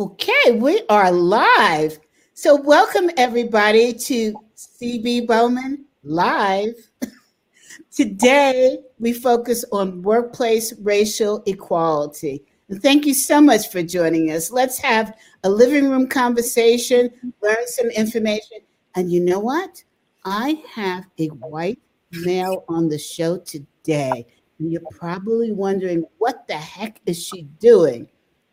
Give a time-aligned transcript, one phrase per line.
[0.00, 1.98] Okay, we are live.
[2.34, 6.76] So, welcome everybody to CB Bowman Live.
[7.90, 12.44] Today, we focus on workplace racial equality.
[12.68, 14.52] And thank you so much for joining us.
[14.52, 17.10] Let's have a living room conversation,
[17.42, 18.58] learn some information.
[18.94, 19.82] And you know what?
[20.24, 21.80] I have a white
[22.12, 24.28] male on the show today.
[24.60, 28.08] And you're probably wondering, what the heck is she doing?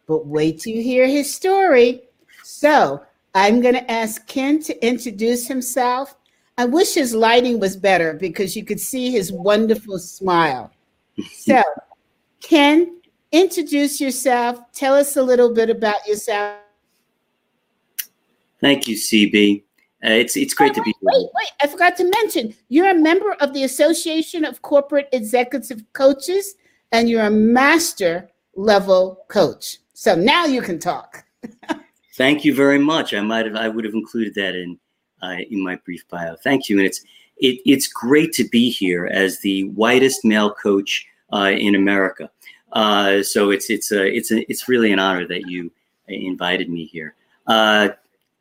[0.07, 2.03] But wait till you hear his story.
[2.43, 6.15] So I'm going to ask Ken to introduce himself.
[6.57, 10.71] I wish his lighting was better because you could see his wonderful smile.
[11.33, 11.61] So,
[12.41, 13.01] Ken,
[13.31, 14.59] introduce yourself.
[14.73, 16.59] Tell us a little bit about yourself.
[18.61, 19.63] Thank you, CB.
[20.05, 21.11] Uh, it's it's great oh, to be here.
[21.13, 25.81] Wait, wait, I forgot to mention you're a member of the Association of Corporate Executive
[25.93, 26.55] Coaches
[26.91, 29.79] and you're a master level coach.
[29.95, 31.23] So now you can talk.
[32.15, 33.13] Thank you very much.
[33.13, 34.77] I might have I would have included that in
[35.23, 36.35] uh, in my brief bio.
[36.35, 37.01] Thank you, and it's
[37.37, 42.29] it, it's great to be here as the whitest male coach uh, in America.
[42.73, 45.71] Uh, so it's it's a it's a it's really an honor that you
[46.07, 47.15] invited me here.
[47.47, 47.89] Uh,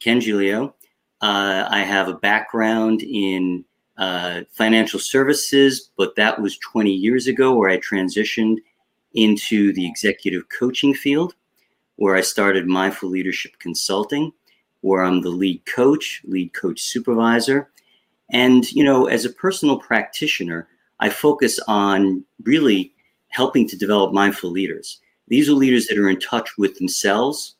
[0.00, 0.74] Ken Giglio.
[1.20, 3.64] Uh, I have a background in
[3.96, 8.58] uh, financial services, but that was 20 years ago where I transitioned
[9.14, 11.34] into the executive coaching field,
[11.96, 14.32] where I started Mindful Leadership Consulting,
[14.80, 17.70] where I'm the lead coach, lead coach supervisor.
[18.30, 20.68] And, you know, as a personal practitioner,
[21.00, 22.92] I focus on really
[23.28, 25.00] helping to develop mindful leaders.
[25.28, 27.56] These are leaders that are in touch with themselves,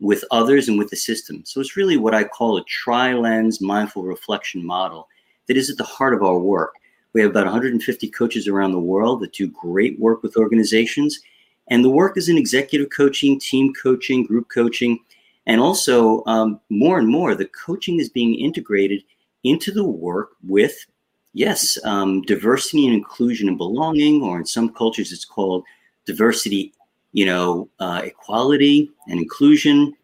[0.00, 1.42] with others and with the system.
[1.44, 5.08] So it's really what I call a tri lens mindful reflection model
[5.46, 6.74] that is at the heart of our work.
[7.12, 11.20] We have about 150 coaches around the world that do great work with organizations.
[11.68, 14.98] And the work is in executive coaching, team coaching, group coaching.
[15.46, 19.02] And also, um, more and more, the coaching is being integrated
[19.44, 20.86] into the work with,
[21.32, 25.64] yes, um, diversity and inclusion and belonging, or in some cultures, it's called
[26.06, 26.72] diversity
[27.14, 29.94] you know, uh, equality and inclusion.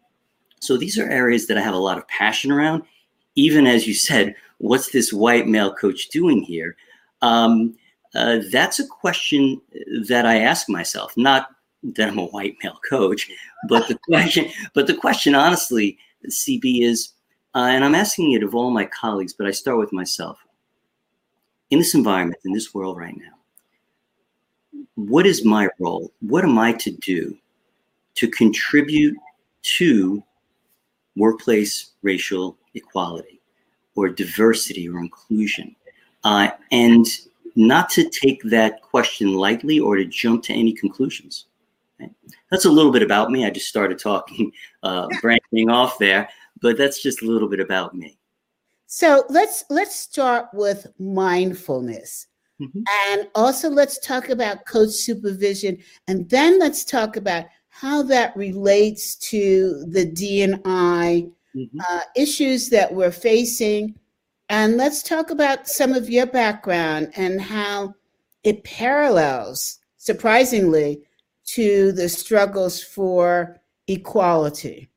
[0.61, 2.83] So these are areas that I have a lot of passion around.
[3.35, 6.77] Even as you said, what's this white male coach doing here?
[7.21, 7.75] Um,
[8.15, 9.61] uh, that's a question
[10.07, 11.15] that I ask myself.
[11.15, 11.49] Not
[11.83, 13.29] that I'm a white male coach,
[13.67, 17.13] but the question, but the question, honestly, CB is,
[17.55, 20.37] uh, and I'm asking it of all my colleagues, but I start with myself.
[21.69, 26.11] In this environment, in this world right now, what is my role?
[26.19, 27.37] What am I to do
[28.15, 29.17] to contribute
[29.77, 30.21] to
[31.15, 33.41] workplace racial equality
[33.95, 35.75] or diversity or inclusion?
[36.23, 37.05] Uh, and
[37.55, 41.45] not to take that question lightly or to jump to any conclusions.
[41.99, 42.11] Right?
[42.49, 43.45] That's a little bit about me.
[43.45, 44.51] I just started talking,
[44.83, 46.29] uh, branching off there,
[46.61, 48.17] but that's just a little bit about me.
[48.87, 52.27] So let's let's start with mindfulness.
[52.61, 52.81] Mm-hmm.
[53.09, 55.77] And also, let's talk about coach supervision.
[56.07, 61.79] And then let's talk about how that relates to the DNI mm-hmm.
[61.79, 63.95] uh, issues that we're facing.
[64.51, 67.95] And let's talk about some of your background and how
[68.43, 71.03] it parallels, surprisingly,
[71.45, 74.89] to the struggles for equality.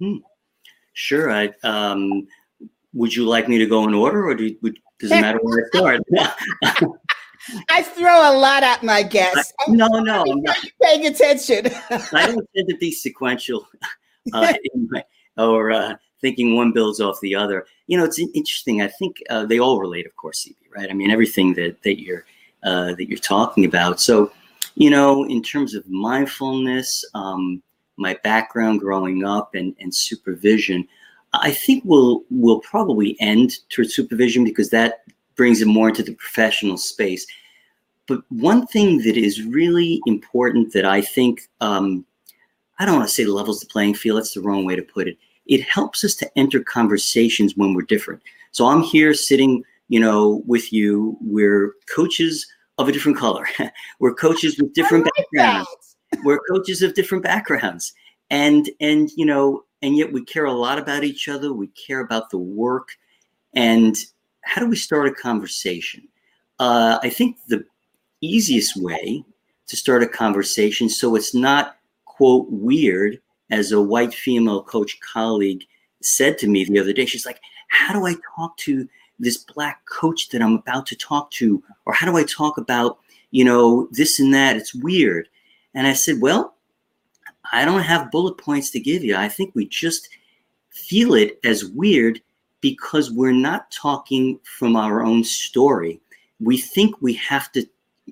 [0.00, 0.18] Hmm.
[0.92, 1.32] Sure.
[1.32, 2.28] I, um,
[2.94, 5.68] would you like me to go in order, or do, would, does it matter where
[5.74, 6.02] I start.
[7.68, 9.52] I throw a lot at my guests.
[9.66, 11.72] I, no, no, I'm not paying attention.
[11.90, 13.66] I don't tend to be sequential
[14.32, 14.54] uh,
[14.90, 15.02] my,
[15.36, 17.66] or uh, thinking one builds off the other.
[17.86, 18.82] You know, it's interesting.
[18.82, 20.90] I think uh, they all relate, of course, CB, right?
[20.90, 22.24] I mean, everything that that you're
[22.62, 24.00] uh, that you're talking about.
[24.00, 24.32] So,
[24.74, 27.62] you know, in terms of mindfulness, um,
[27.96, 30.86] my background growing up and, and supervision,
[31.32, 35.04] I think we'll we'll probably end towards supervision because that
[35.36, 37.26] brings it more into the professional space.
[38.06, 42.06] But one thing that is really important that I think um,
[42.78, 44.18] I don't want to say levels the playing field.
[44.18, 45.18] That's the wrong way to put it.
[45.46, 48.22] It helps us to enter conversations when we're different.
[48.52, 51.16] So I'm here sitting, you know, with you.
[51.20, 52.46] We're coaches
[52.78, 53.46] of a different color.
[54.00, 55.96] we're coaches with different like backgrounds.
[56.24, 57.92] we're coaches of different backgrounds,
[58.30, 61.52] and and you know, and yet we care a lot about each other.
[61.52, 62.88] We care about the work,
[63.54, 63.96] and
[64.42, 66.08] how do we start a conversation?
[66.58, 67.64] Uh, I think the
[68.20, 69.24] easiest way
[69.66, 73.20] to start a conversation so it's not quote weird,
[73.50, 75.64] as a white female coach colleague
[76.02, 77.06] said to me the other day.
[77.06, 78.88] She's like, "How do I talk to
[79.18, 82.98] this black coach that I'm about to talk to, or how do I talk about
[83.30, 84.56] you know this and that?
[84.56, 85.28] It's weird."
[85.74, 86.54] And I said, "Well."
[87.52, 89.14] I don't have bullet points to give you.
[89.14, 90.08] I think we just
[90.70, 92.20] feel it as weird
[92.60, 96.00] because we're not talking from our own story.
[96.40, 97.64] We think we have to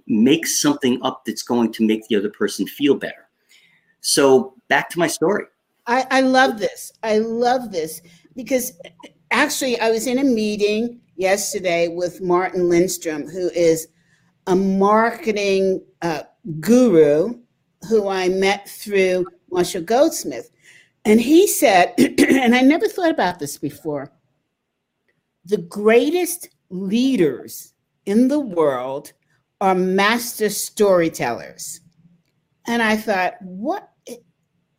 [0.07, 3.24] make something up that's going to make the other person feel better.
[4.05, 5.45] So back to my story.
[5.87, 6.93] I, I love this.
[7.03, 8.03] I love this
[8.37, 8.73] because
[9.31, 13.89] actually, I was in a meeting yesterday with Martin Lindstrom, who is
[14.47, 16.23] a marketing uh,
[16.61, 17.39] guru
[17.89, 20.51] who I met through Marshall Goldsmith.
[21.05, 24.13] And he said, and I never thought about this before
[25.47, 27.75] the greatest leaders
[28.07, 29.13] in the world
[29.61, 31.81] are master storytellers.
[32.67, 33.91] And I thought, what?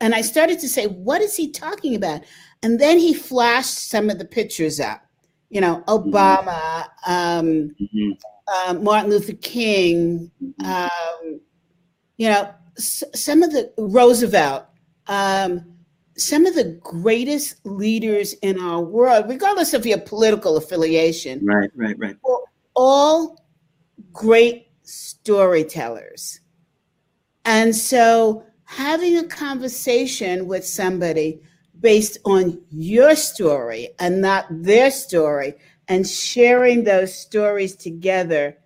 [0.01, 2.21] And I started to say, what is he talking about?
[2.63, 5.01] And then he flashed some of the pictures up.
[5.49, 6.09] You know, mm-hmm.
[6.09, 8.11] Obama, um, mm-hmm.
[8.47, 10.65] uh, Martin Luther King, mm-hmm.
[10.65, 11.39] um,
[12.17, 14.65] you know, s- some of the Roosevelt,
[15.07, 15.65] um,
[16.17, 21.45] some of the greatest leaders in our world, regardless of your political affiliation.
[21.45, 22.17] Right, right, right.
[22.75, 23.45] All
[24.11, 26.39] great storytellers.
[27.45, 31.41] And so having a conversation with somebody
[31.79, 35.53] based on your story and not their story
[35.87, 38.57] and sharing those stories together,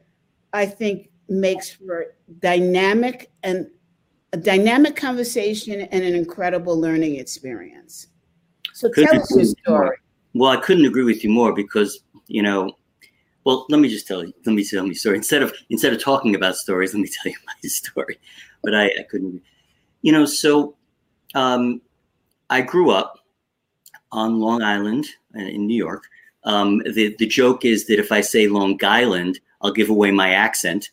[0.53, 3.67] I think makes for dynamic and
[4.33, 8.07] a dynamic conversation and an incredible learning experience.
[8.73, 9.97] So couldn't tell us your uh, story.
[10.33, 12.71] Well, I couldn't agree with you more because, you know,
[13.43, 15.17] well, let me just tell you, let me tell me story.
[15.17, 18.19] Instead of instead of talking about stories, let me tell you my story.
[18.63, 19.41] But I, I couldn't,
[20.01, 20.75] you know, so
[21.35, 21.81] um,
[22.49, 23.19] I grew up
[24.11, 26.05] on Long Island uh, in New York.
[26.43, 30.31] Um, the, the joke is that if I say Long Island, I'll give away my
[30.31, 30.89] accent.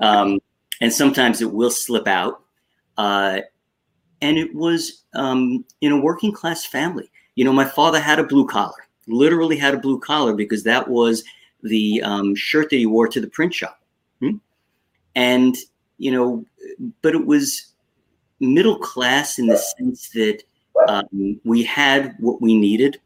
[0.00, 0.40] Um,
[0.80, 2.42] and sometimes it will slip out.
[2.96, 3.40] Uh,
[4.20, 7.10] and it was um, in a working class family.
[7.34, 10.88] You know, my father had a blue collar, literally had a blue collar because that
[10.88, 11.24] was
[11.62, 13.80] the um, shirt that he wore to the print shop.
[14.20, 14.36] Hmm?
[15.14, 15.56] And,
[15.98, 16.44] you know,
[17.02, 17.71] but it was
[18.42, 20.42] middle class in the sense that
[20.88, 23.00] um, we had what we needed.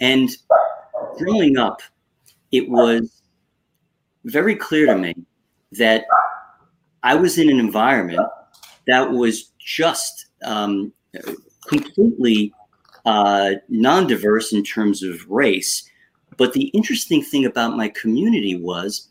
[0.00, 0.30] And
[1.18, 1.82] growing up,
[2.52, 3.22] it was
[4.24, 5.14] very clear to me
[5.72, 6.04] that
[7.02, 8.26] I was in an environment
[8.86, 10.92] that was just um,
[11.66, 12.52] completely
[13.04, 15.88] uh, non diverse in terms of race.
[16.36, 19.08] But the interesting thing about my community was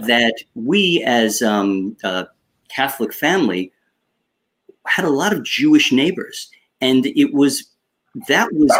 [0.00, 2.26] that we, as um, a
[2.68, 3.72] Catholic family,
[4.88, 6.50] had a lot of Jewish neighbors,
[6.80, 7.64] and it was
[8.26, 8.76] that was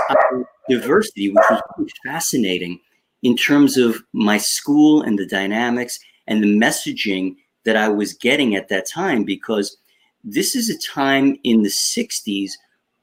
[0.69, 2.81] diversity, which was really fascinating
[3.23, 8.55] in terms of my school and the dynamics and the messaging that I was getting
[8.55, 9.25] at that time.
[9.25, 9.77] Because
[10.25, 12.53] this is a time in the '60s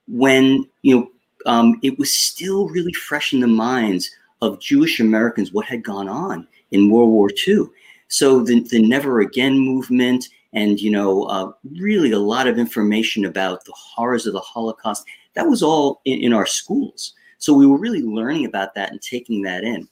[0.07, 1.12] when you know
[1.46, 4.10] um, it was still really fresh in the minds
[4.42, 7.68] of Jewish Americans what had gone on in World War II.
[8.07, 13.25] So the, the Never Again movement and you know uh, really a lot of information
[13.25, 15.06] about the horrors of the holocaust.
[15.34, 17.13] That was all in, in, our schools.
[17.38, 19.88] So we were really learning about that and taking that in.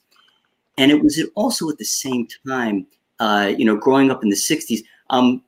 [0.78, 2.86] And it was also at the same time
[3.20, 4.80] uh, you know growing up in the 60s
[5.10, 5.42] um,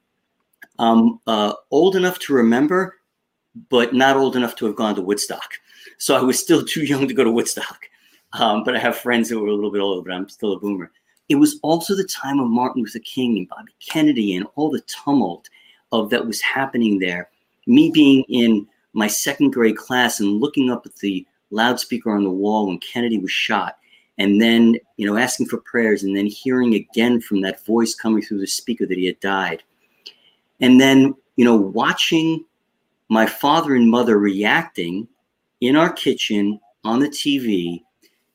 [0.78, 2.98] um, uh, old enough to remember
[3.70, 5.54] but not old enough to have gone to woodstock.
[5.98, 7.80] So i was still too young to go to woodstock.
[8.34, 10.60] Um, but i have friends who were a little bit older but i'm still a
[10.60, 10.92] boomer
[11.28, 14.82] it was also the time of Martin Luther King and Bobby Kennedy and all the
[14.82, 15.48] tumult
[15.92, 17.30] of that was happening there.
[17.66, 22.30] Me being in my second grade class and looking up at the loudspeaker on the
[22.30, 23.78] wall when Kennedy was shot,
[24.18, 28.22] and then you know asking for prayers, and then hearing again from that voice coming
[28.22, 29.62] through the speaker that he had died,
[30.60, 32.44] and then you know watching
[33.08, 35.06] my father and mother reacting
[35.60, 37.82] in our kitchen on the TV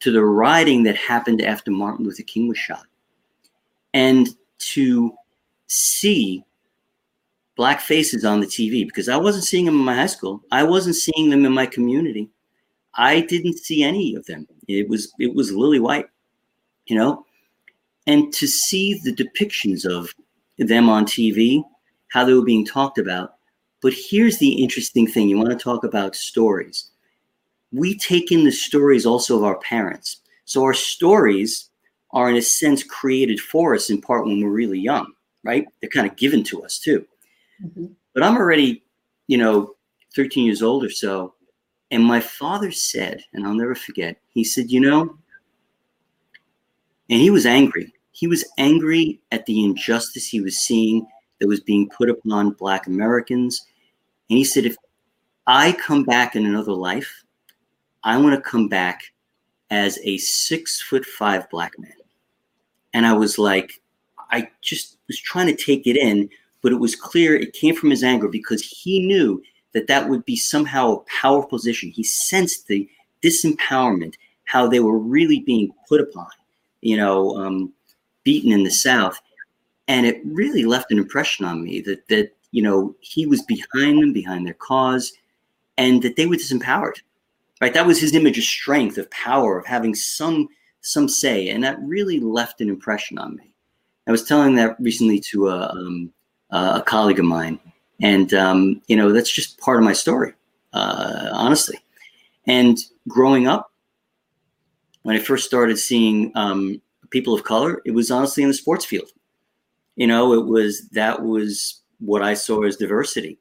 [0.01, 2.85] to the rioting that happened after Martin Luther King was shot.
[3.93, 4.27] And
[4.73, 5.13] to
[5.67, 6.43] see
[7.55, 10.63] black faces on the TV, because I wasn't seeing them in my high school, I
[10.63, 12.29] wasn't seeing them in my community.
[12.95, 14.47] I didn't see any of them.
[14.67, 16.07] It was it was lily white,
[16.87, 17.25] you know,
[18.07, 20.13] and to see the depictions of
[20.57, 21.63] them on TV,
[22.09, 23.35] how they were being talked about.
[23.81, 26.90] But here's the interesting thing: you want to talk about stories
[27.71, 30.17] we take in the stories also of our parents.
[30.45, 31.69] So our stories
[32.11, 35.13] are, in a sense, created for us in part when we're really young,
[35.43, 35.65] right?
[35.79, 37.05] They're kind of given to us too.
[37.63, 37.85] Mm-hmm.
[38.13, 38.83] But I'm already,
[39.27, 39.75] you know,
[40.15, 41.35] 13 years old or so.
[41.91, 45.17] And my father said, and I'll never forget, he said, you know,
[47.09, 47.93] and he was angry.
[48.11, 51.05] He was angry at the injustice he was seeing
[51.39, 53.65] that was being put upon Black Americans.
[54.29, 54.77] And he said, if
[55.47, 57.23] I come back in another life,
[58.03, 59.03] I want to come back
[59.69, 61.93] as a six foot five black man.
[62.93, 63.81] And I was like,
[64.31, 66.29] I just was trying to take it in,
[66.61, 69.41] but it was clear it came from his anger because he knew
[69.73, 71.89] that that would be somehow a powerful position.
[71.89, 72.89] He sensed the
[73.21, 74.15] disempowerment,
[74.45, 76.27] how they were really being put upon,
[76.81, 77.71] you know, um,
[78.23, 79.21] beaten in the South.
[79.87, 84.01] And it really left an impression on me that, that, you know, he was behind
[84.01, 85.13] them, behind their cause,
[85.77, 86.97] and that they were disempowered
[87.61, 87.73] right?
[87.73, 90.49] That was his image of strength of power of having some
[90.81, 93.53] some say and that really left an impression on me.
[94.07, 96.11] I was telling that recently to a, um,
[96.49, 97.59] a colleague of mine
[98.01, 100.33] and um, you know that's just part of my story
[100.73, 101.77] uh, honestly.
[102.47, 102.77] And
[103.07, 103.71] growing up
[105.03, 108.85] when i first started seeing um, people of color it was honestly in the sports
[108.85, 109.09] field.
[109.95, 113.37] You know it was that was what i saw as diversity.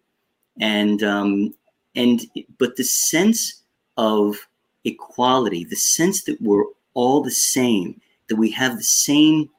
[0.61, 1.55] And um,
[1.97, 2.21] and
[2.59, 3.60] but the sense
[4.01, 4.49] of
[4.85, 6.65] equality, the sense that we're
[6.95, 9.51] all the same, that we have the same,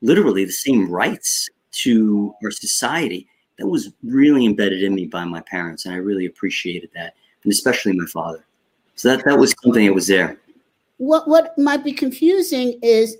[0.00, 3.26] literally the same rights to our society.
[3.58, 7.52] That was really embedded in me by my parents, and I really appreciated that, and
[7.52, 8.46] especially my father.
[8.94, 10.38] So that that was something that was there.
[10.98, 13.16] What what might be confusing is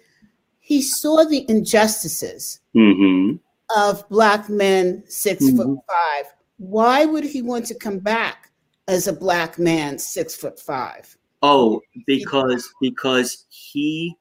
[0.60, 3.36] he saw the injustices mm-hmm.
[3.76, 5.56] of black men 6 mm-hmm.
[5.56, 6.32] foot five.
[6.58, 8.49] Why would he want to come back
[8.90, 11.16] as a black man, six foot five?
[11.42, 14.14] Oh, because because he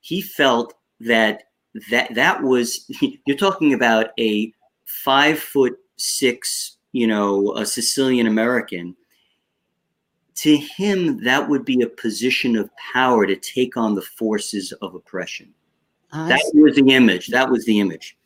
[0.00, 1.44] he felt that
[1.90, 2.90] that that was
[3.26, 4.52] you're talking about a
[4.86, 8.96] five foot six, you know, a Sicilian American.
[10.36, 14.96] To him, that would be a position of power to take on the forces of
[14.96, 15.54] oppression.
[16.12, 16.58] I that see.
[16.58, 17.28] was the image.
[17.28, 18.16] That was the image.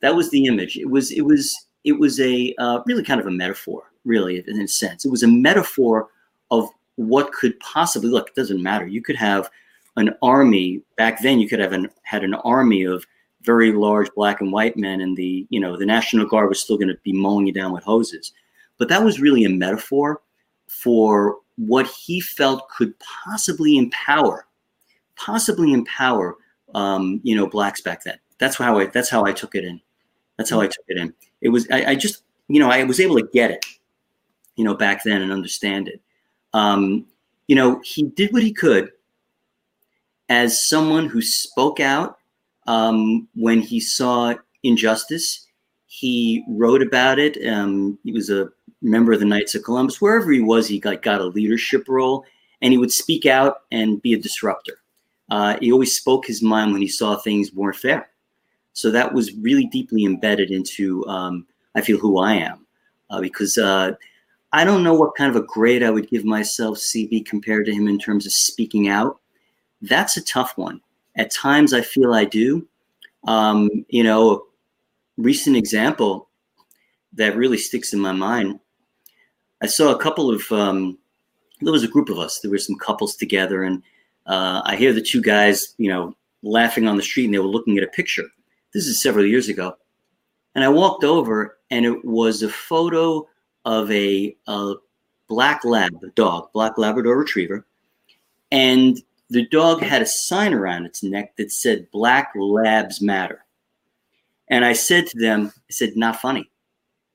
[0.00, 0.76] That was the image.
[0.76, 1.12] It was.
[1.12, 1.65] It was.
[1.86, 5.04] It was a uh, really kind of a metaphor really, in a sense.
[5.04, 6.08] It was a metaphor
[6.50, 8.28] of what could possibly look.
[8.28, 8.86] It doesn't matter.
[8.86, 9.50] You could have
[9.96, 11.40] an army back then.
[11.40, 13.04] You could have an, had an army of
[13.42, 16.78] very large black and white men, and the you know the National Guard was still
[16.78, 18.32] going to be mowing you down with hoses.
[18.78, 20.22] But that was really a metaphor
[20.68, 24.46] for what he felt could possibly empower,
[25.16, 26.36] possibly empower,
[26.74, 28.18] um, you know, blacks back then.
[28.38, 28.86] That's how I.
[28.86, 29.80] That's how I took it in.
[30.38, 31.14] That's how I took it in.
[31.46, 31.66] It was.
[31.70, 33.64] I, I just, you know, I was able to get it
[34.56, 36.00] you know, back then and understand it.
[36.52, 37.06] Um,
[37.46, 38.90] you know, he did what he could
[40.28, 42.18] as someone who spoke out
[42.66, 45.46] um, when he saw injustice.
[45.86, 47.38] He wrote about it.
[47.46, 48.48] Um, he was a
[48.82, 50.00] member of the Knights of Columbus.
[50.00, 52.24] Wherever he was, he got, got a leadership role,
[52.60, 54.78] and he would speak out and be a disruptor.
[55.30, 58.10] Uh, he always spoke his mind when he saw things weren't fair.
[58.76, 62.66] So that was really deeply embedded into, um, I feel, who I am,
[63.08, 63.92] uh, because uh,
[64.52, 67.72] I don't know what kind of a grade I would give myself, CB, compared to
[67.74, 69.18] him in terms of speaking out.
[69.80, 70.82] That's a tough one.
[71.16, 72.68] At times, I feel I do.
[73.26, 74.44] Um, you know,
[75.16, 76.28] recent example
[77.14, 78.60] that really sticks in my mind.
[79.62, 80.52] I saw a couple of.
[80.52, 80.98] Um,
[81.62, 82.40] there was a group of us.
[82.40, 83.82] There were some couples together, and
[84.26, 87.46] uh, I hear the two guys, you know, laughing on the street, and they were
[87.46, 88.26] looking at a picture.
[88.76, 89.74] This is several years ago,
[90.54, 93.26] and I walked over, and it was a photo
[93.64, 94.74] of a, a
[95.28, 97.66] black lab, dog, black Labrador retriever,
[98.52, 103.46] and the dog had a sign around its neck that said "Black Labs Matter."
[104.48, 106.50] And I said to them, I said, "Not funny,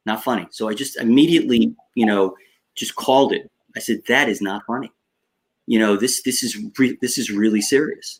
[0.08, 2.36] not funny." So I just immediately, you know,
[2.74, 3.52] just called it.
[3.76, 4.92] I said, "That is not funny."
[5.68, 6.58] You know, this this is
[7.02, 8.20] this is really serious.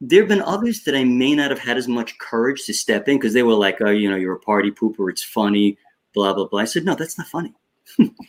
[0.00, 3.08] There have been others that I may not have had as much courage to step
[3.08, 5.10] in because they were like, "Oh, you know, you're a party pooper.
[5.10, 5.76] It's funny."
[6.18, 6.60] blah blah blah.
[6.60, 7.54] I said, no, that's not funny.
[7.98, 8.08] mm-hmm.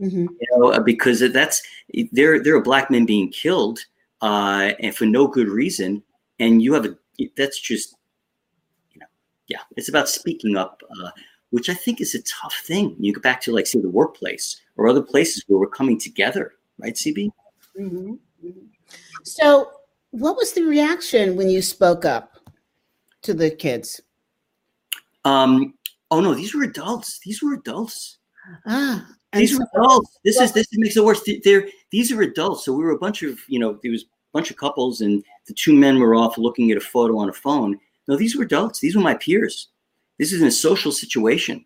[0.00, 1.62] You know, uh, because that's
[2.10, 2.42] there.
[2.42, 3.78] There are black men being killed,
[4.20, 6.02] uh, and for no good reason,
[6.40, 6.96] and you have a.
[7.36, 7.94] That's just,
[8.90, 9.06] you know,
[9.46, 9.60] yeah.
[9.76, 11.10] It's about speaking up, uh,
[11.50, 12.96] which I think is a tough thing.
[12.98, 16.54] You go back to like say the workplace or other places where we're coming together,
[16.78, 17.30] right, CB?
[17.78, 18.14] Mm-hmm.
[18.44, 18.66] Mm-hmm.
[19.22, 19.70] So,
[20.12, 22.36] what was the reaction when you spoke up
[23.22, 24.00] to the kids?
[25.24, 25.74] Um,
[26.12, 27.20] Oh no, these were adults.
[27.24, 28.18] These were adults.
[28.66, 30.18] Ah, these were adults.
[30.22, 31.26] This well, is this makes it worse.
[31.42, 32.66] They're these are adults.
[32.66, 35.24] So we were a bunch of you know there was a bunch of couples and
[35.46, 37.80] the two men were off looking at a photo on a phone.
[38.08, 38.78] No, these were adults.
[38.78, 39.68] These were my peers.
[40.18, 41.64] This is in a social situation.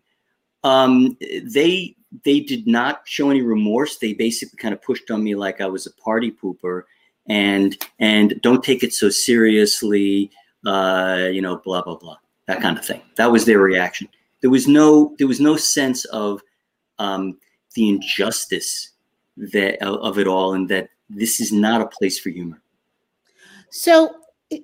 [0.63, 3.97] Um, they they did not show any remorse.
[3.97, 6.83] They basically kind of pushed on me like I was a party pooper
[7.27, 10.31] and and don't take it so seriously.
[10.65, 12.17] Uh, you know, blah blah blah,
[12.47, 13.01] that kind of thing.
[13.15, 14.09] That was their reaction
[14.41, 16.41] there was no there was no sense of
[16.99, 17.37] um,
[17.75, 18.91] the injustice
[19.37, 22.61] that of it all, and that this is not a place for humor.
[23.69, 24.15] So,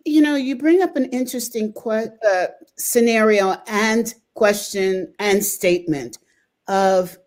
[0.06, 6.18] you know, you bring up an interesting que- uh, scenario and question and statement
[6.68, 7.18] of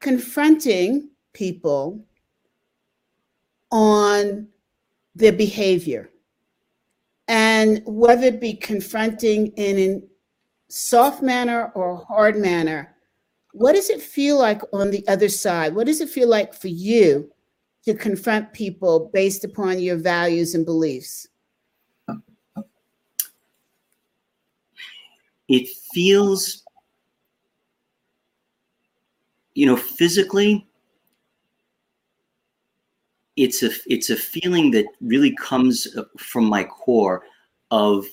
[0.00, 2.04] confronting people
[3.70, 4.48] on
[5.14, 6.10] their behavior.
[7.28, 10.02] And whether it be confronting in a
[10.68, 12.92] soft manner or hard manner
[13.52, 15.74] what does it feel like on the other side?
[15.74, 17.30] What does it feel like for you
[17.84, 21.28] to confront people based upon your values and beliefs?
[25.48, 26.64] It feels
[29.54, 30.66] you know physically
[33.36, 37.22] it's a it's a feeling that really comes from my core
[37.70, 38.06] of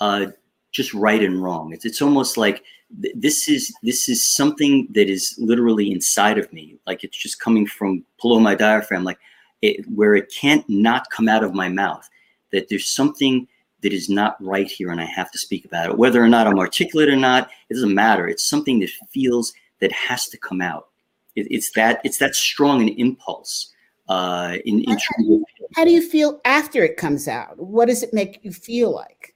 [0.00, 0.26] uh,
[0.72, 1.72] just right and wrong.
[1.72, 2.64] It's it's almost like
[3.00, 7.40] th- this is this is something that is literally inside of me, like it's just
[7.40, 9.18] coming from below my diaphragm, like
[9.62, 12.08] it, where it can't not come out of my mouth.
[12.52, 13.46] That there's something
[13.82, 15.98] that is not right here, and I have to speak about it.
[15.98, 18.26] Whether or not I'm articulate or not, it doesn't matter.
[18.26, 20.88] It's something that feels that has to come out.
[21.36, 23.72] It, it's that it's that strong an impulse
[24.08, 25.44] uh, in, in how,
[25.76, 27.58] how do you feel after it comes out?
[27.58, 29.34] What does it make you feel like?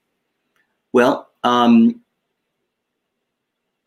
[0.93, 2.01] Well, um,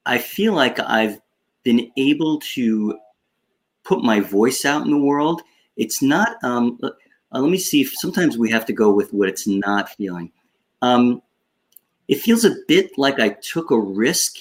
[0.06, 1.20] I feel like I've
[1.64, 2.98] been able to
[3.84, 5.42] put my voice out in the world.
[5.78, 6.44] It's not.
[6.44, 6.90] Um, uh,
[7.32, 10.32] let me see if sometimes we have to go with what it's not feeling.
[10.82, 11.22] Um,
[12.08, 14.38] it feels a bit like I took a risk,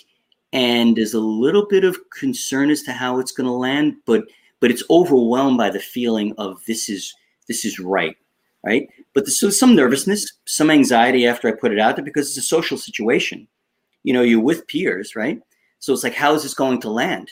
[0.52, 4.24] and there's a little bit of concern as to how it's going to land, but
[4.60, 7.14] but it's overwhelmed by the feeling of this is
[7.48, 8.16] this is right,
[8.64, 8.88] right?
[9.14, 12.42] But there's some nervousness, some anxiety after I put it out there because it's a
[12.42, 13.48] social situation.
[14.04, 15.40] You know, you're with peers, right?
[15.80, 17.30] So it's like, how is this going to land?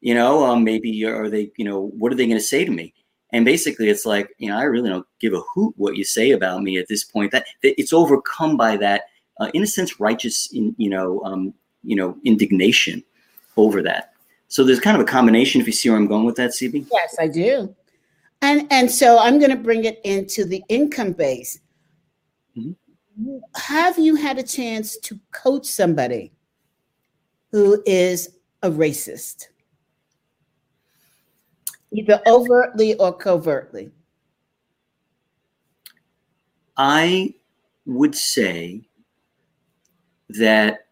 [0.00, 2.70] You know, um, maybe are they, you know, what are they going to say to
[2.70, 2.94] me?
[3.32, 6.30] And basically, it's like, you know, I really don't give a hoot what you say
[6.30, 7.32] about me at this point.
[7.32, 9.02] That, that it's overcome by that,
[9.40, 13.04] uh, in a sense, righteous, in, you know, um, you know, indignation
[13.56, 14.14] over that.
[14.50, 15.60] So there's kind of a combination.
[15.60, 16.88] If you see where I'm going with that, CB.
[16.92, 17.74] Yes, I do.
[18.42, 21.60] And and so I'm going to bring it into the income base.
[22.58, 23.36] Mm-hmm.
[23.54, 26.32] Have you had a chance to coach somebody
[27.52, 29.46] who is a racist,
[31.92, 33.92] either overtly or covertly?
[36.76, 37.34] I
[37.86, 38.88] would say
[40.30, 40.86] that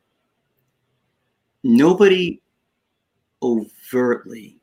[1.65, 2.41] nobody
[3.43, 4.57] overtly,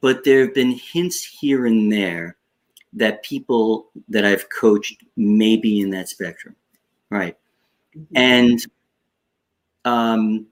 [0.00, 2.36] but there have been hints here and there
[2.92, 6.54] that people that I've coached may be in that spectrum,
[7.10, 7.36] right?
[7.96, 8.16] Mm-hmm.
[8.16, 8.66] And
[9.84, 10.46] um,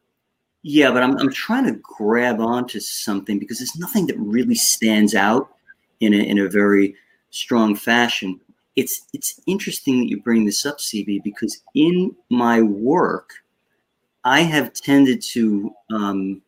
[0.63, 5.15] yeah, but I'm, I'm trying to grab onto something because there's nothing that really stands
[5.15, 5.55] out
[6.01, 6.95] in a, in a very
[7.31, 8.41] strong fashion.
[8.77, 13.31] It's it's interesting that you bring this up, CB, because in my work,
[14.25, 16.43] I have tended to um,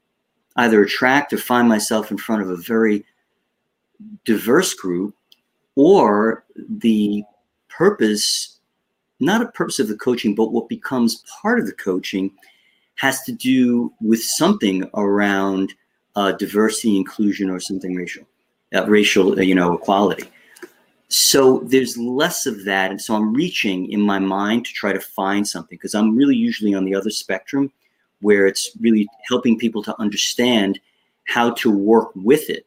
[0.57, 3.05] either attract or find myself in front of a very
[4.25, 5.15] diverse group
[5.77, 7.23] or the
[7.69, 8.59] purpose
[9.21, 12.31] not a purpose of the coaching but what becomes part of the coaching
[12.97, 15.75] has to do with something around
[16.17, 18.25] uh, diversity inclusion or something racial
[18.75, 20.31] uh, racial uh, you know equality.
[21.09, 25.01] So there's less of that and so i'm reaching in my mind to try to
[25.01, 27.71] find something because i'm really usually on the other spectrum
[28.25, 30.81] where it's really helping people to understand
[31.25, 32.67] how to work with it.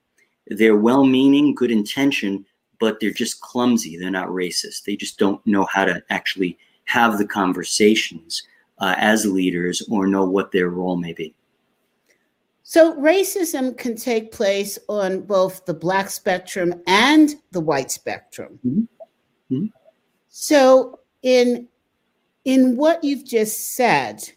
[0.49, 2.45] They're well meaning, good intention,
[2.79, 3.97] but they're just clumsy.
[3.97, 4.83] They're not racist.
[4.83, 8.43] They just don't know how to actually have the conversations
[8.77, 11.33] uh, as leaders or know what their role may be.
[12.61, 18.59] So, racism can take place on both the black spectrum and the white spectrum.
[18.63, 19.55] Mm-hmm.
[19.55, 19.65] Mm-hmm.
[20.27, 21.67] So, in
[22.45, 24.29] in what you've just said,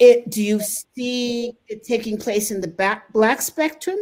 [0.00, 3.98] it do you see it taking place in the back, black spectrum?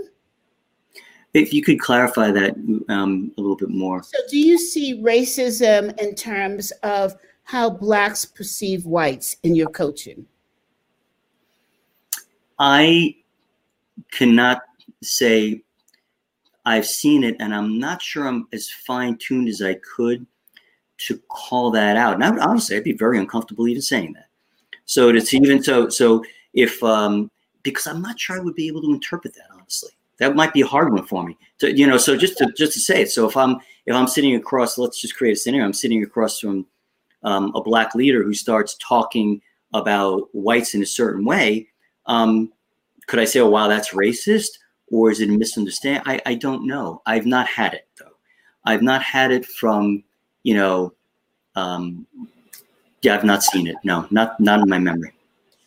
[1.35, 2.55] If you could clarify that
[2.89, 4.03] um, a little bit more.
[4.03, 10.25] So do you see racism in terms of how blacks perceive whites in your coaching?
[12.59, 13.17] I
[14.11, 14.63] cannot
[15.03, 15.63] say
[16.65, 20.27] i've seen it and i'm not sure i'm as fine-tuned as i could
[20.97, 22.15] to call that out.
[22.15, 24.28] And i would honestly i'd be very uncomfortable even saying that
[24.89, 26.25] so it's even so so
[26.55, 27.31] if um
[27.63, 29.93] because I'm not sure I would be able to interpret that honestly.
[30.19, 31.37] That might be a hard one for me.
[31.59, 33.11] To you know, so just to just to say it.
[33.11, 35.67] So if I'm if I'm sitting across, let's just create a scenario.
[35.67, 36.67] I'm sitting across from
[37.23, 39.43] um, a black leader who starts talking
[39.75, 41.69] about whites in a certain way.
[42.07, 42.51] Um,
[43.07, 44.59] could I say, oh, wow, that's racist?
[44.91, 46.03] Or is it a misunderstanding?
[46.07, 47.03] I, I don't know.
[47.05, 48.17] I've not had it, though.
[48.65, 50.03] I've not had it from,
[50.43, 50.95] you know,
[51.57, 52.07] um,
[53.03, 53.77] yeah, I've not seen it.
[53.85, 55.13] No, not not in my memory.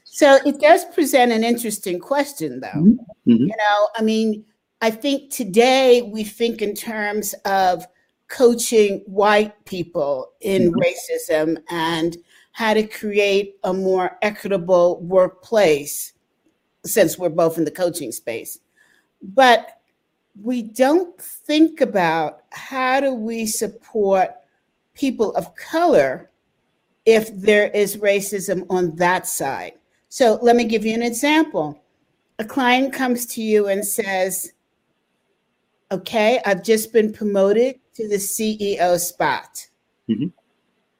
[0.04, 2.68] So it does present an interesting question, though.
[2.68, 3.32] Mm-hmm.
[3.32, 3.44] mm-hmm.
[3.44, 4.46] You know, I mean,
[4.82, 7.86] I think today we think in terms of
[8.28, 10.80] coaching white people in mm-hmm.
[10.80, 12.18] racism and
[12.54, 16.14] how to create a more equitable workplace
[16.86, 18.58] since we're both in the coaching space.
[19.22, 19.82] But
[20.42, 24.32] we don't think about how do we support
[24.94, 26.31] people of color
[27.06, 29.74] if there is racism on that side.
[30.10, 31.82] So let me give you an example.
[32.40, 34.54] A client comes to you and says,
[35.92, 39.68] Okay, I've just been promoted to the CEO spot.
[40.10, 40.28] Mm-hmm.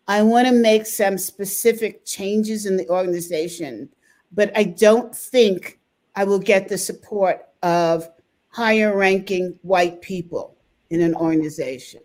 [0.08, 3.88] I want to make some specific changes in the organization,
[4.34, 5.80] but I don't think
[6.16, 8.10] I will get the support of
[8.50, 10.58] higher ranking white people
[10.90, 12.02] in an organization.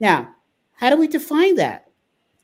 [0.00, 0.34] Now,
[0.74, 1.88] how do we define that?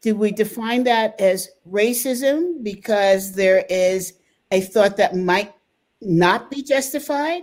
[0.00, 4.14] Do we define that as racism because there is
[4.50, 5.52] a thought that might
[6.00, 7.42] not be justified?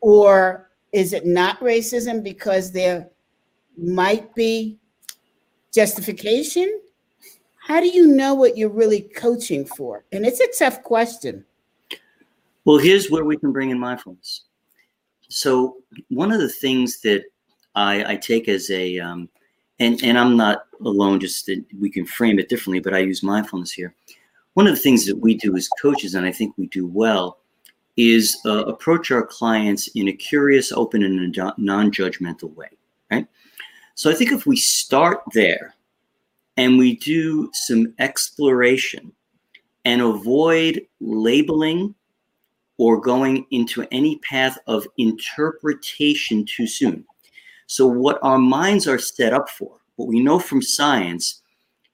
[0.00, 3.08] Or is it not racism because there
[3.76, 4.78] might be
[5.74, 6.80] justification?
[7.66, 10.04] How do you know what you're really coaching for?
[10.12, 11.44] And it's a tough question.
[12.64, 14.44] Well, here's where we can bring in mindfulness.
[15.28, 15.76] So,
[16.08, 17.24] one of the things that
[17.74, 19.28] I, I take as a um,
[19.80, 21.20] and and I'm not alone.
[21.20, 23.94] Just that we can frame it differently, but I use mindfulness here.
[24.54, 27.38] One of the things that we do as coaches, and I think we do well,
[27.96, 32.70] is uh, approach our clients in a curious, open, and non-judgmental way.
[33.10, 33.26] Right.
[33.94, 35.74] So I think if we start there,
[36.56, 39.12] and we do some exploration,
[39.84, 41.94] and avoid labeling
[42.78, 47.04] or going into any path of interpretation too soon
[47.68, 51.42] so, what our minds are set up for, what we know from science,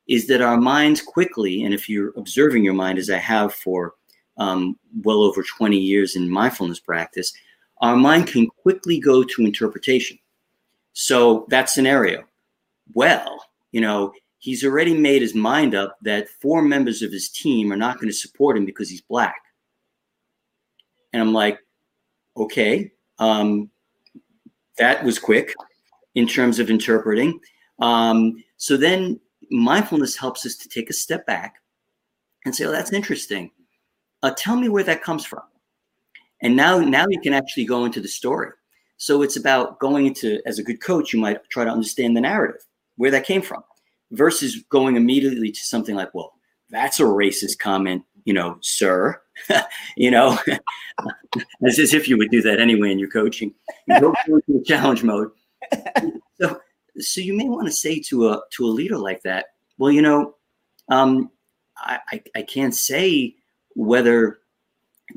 [0.07, 3.95] is that our minds quickly, and if you're observing your mind, as I have for
[4.39, 7.33] um, well over 20 years in mindfulness practice,
[7.79, 10.17] our mind can quickly go to interpretation.
[10.93, 12.23] So, that scenario,
[12.95, 17.73] well, you know, he's already made his mind up that four members of his team
[17.73, 19.43] are not going to support him because he's black.
[21.13, 21.59] And I'm like,
[22.37, 23.71] okay, um,
[24.79, 25.55] that was quick
[26.15, 27.41] in terms of interpreting.
[27.81, 31.57] Um, so then mindfulness helps us to take a step back
[32.45, 33.51] and say, "Oh, that's interesting.
[34.23, 35.43] Uh, tell me where that comes from."
[36.43, 38.51] And now, now you can actually go into the story.
[38.97, 42.21] So it's about going into, as a good coach, you might try to understand the
[42.21, 42.61] narrative,
[42.97, 43.63] where that came from,
[44.13, 46.33] versus going immediately to something like, "Well,
[46.71, 49.21] that's a racist comment," you know, sir.
[49.97, 50.39] you know,
[51.67, 53.55] as, as if you would do that anyway in your coaching.
[53.87, 55.31] You go into challenge mode.
[56.41, 56.59] So,
[56.99, 60.03] so you may want to say to a to a leader like that, well, you
[60.03, 60.35] know,
[60.89, 61.31] um,
[61.79, 63.37] I, I, I can't say
[63.77, 64.39] whether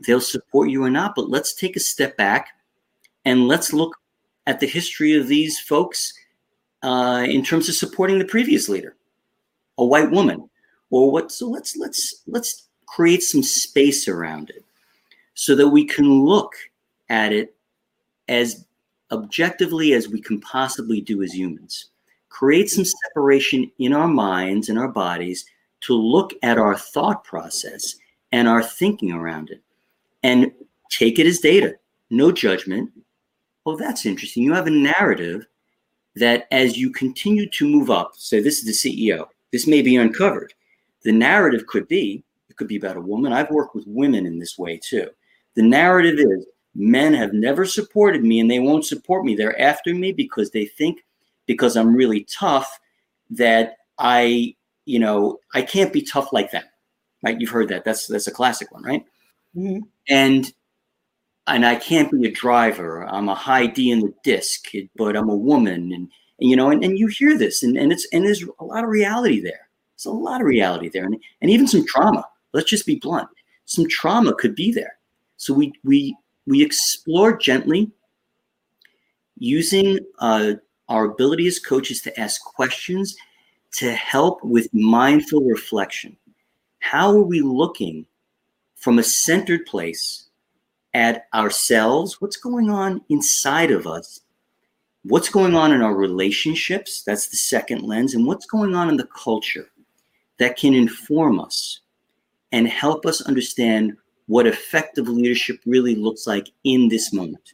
[0.05, 2.49] they'll support you or not, but let's take a step back
[3.25, 3.97] and let's look
[4.45, 6.13] at the history of these folks
[6.83, 8.95] uh, in terms of supporting the previous leader,
[9.77, 10.49] a white woman,
[10.89, 11.31] or what.
[11.31, 14.63] So let's let's let's create some space around it
[15.35, 16.55] so that we can look
[17.09, 17.55] at it
[18.27, 18.65] as
[19.11, 21.91] objectively as we can possibly do as humans.
[22.29, 25.45] Create some separation in our minds and our bodies
[25.81, 27.95] to look at our thought process
[28.31, 29.61] and our thinking around it
[30.23, 30.51] and
[30.89, 31.75] take it as data,
[32.09, 32.91] no judgment.
[33.65, 34.43] Oh, that's interesting.
[34.43, 35.45] You have a narrative
[36.15, 39.95] that as you continue to move up, say this is the CEO, this may be
[39.95, 40.53] uncovered.
[41.03, 42.23] The narrative could be
[42.57, 43.33] could be about a woman.
[43.33, 45.09] I've worked with women in this way too.
[45.55, 49.35] The narrative is men have never supported me and they won't support me.
[49.35, 50.99] They're after me because they think
[51.47, 52.79] because I'm really tough
[53.31, 56.63] that I, you know, I can't be tough like them.
[57.23, 57.39] Right?
[57.39, 57.83] You've heard that.
[57.83, 59.03] That's that's a classic one, right?
[59.55, 59.79] Mm-hmm.
[60.07, 60.53] And
[61.47, 63.07] and I can't be a driver.
[63.07, 66.69] I'm a high D in the disc, but I'm a woman, and, and you know,
[66.69, 69.69] and, and you hear this, and, and it's and there's a lot of reality there.
[69.95, 73.29] There's a lot of reality there, and, and even some trauma let's just be blunt.
[73.65, 74.97] Some trauma could be there.
[75.37, 77.91] So we we we explore gently
[79.37, 80.53] using uh,
[80.89, 83.15] our ability as coaches to ask questions
[83.73, 86.17] to help with mindful reflection.
[86.79, 88.05] How are we looking
[88.75, 90.29] from a centered place
[90.93, 92.21] at ourselves?
[92.21, 94.21] What's going on inside of us?
[95.03, 97.03] What's going on in our relationships?
[97.03, 98.13] That's the second lens.
[98.13, 99.69] And what's going on in the culture
[100.39, 101.81] that can inform us
[102.51, 103.93] and help us understand
[104.27, 107.53] what effective leadership really looks like in this moment.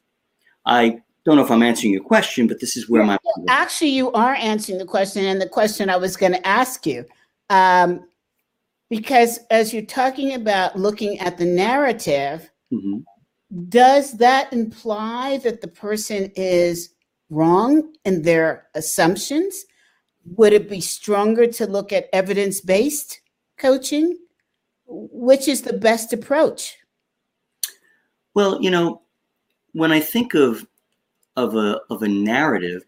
[0.65, 4.11] I don't know if I'm answering your question, but this is where my actually you
[4.11, 7.05] are answering the question, and the question I was going to ask you,
[7.49, 8.05] um,
[8.89, 12.99] because as you're talking about looking at the narrative, mm-hmm.
[13.69, 16.89] does that imply that the person is
[17.29, 19.65] wrong in their assumptions?
[20.25, 23.21] Would it be stronger to look at evidence based
[23.57, 24.17] coaching?
[24.85, 26.77] Which is the best approach?
[28.33, 29.01] Well, you know,
[29.73, 30.65] when I think of
[31.35, 32.83] of a of a narrative,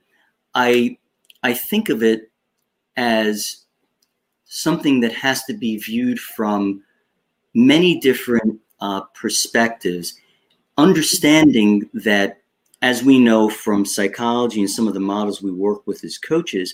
[0.53, 0.97] I
[1.43, 2.31] I think of it
[2.97, 3.65] as
[4.45, 6.83] something that has to be viewed from
[7.53, 10.19] many different uh, perspectives,
[10.77, 12.41] understanding that,
[12.81, 16.73] as we know from psychology and some of the models we work with as coaches,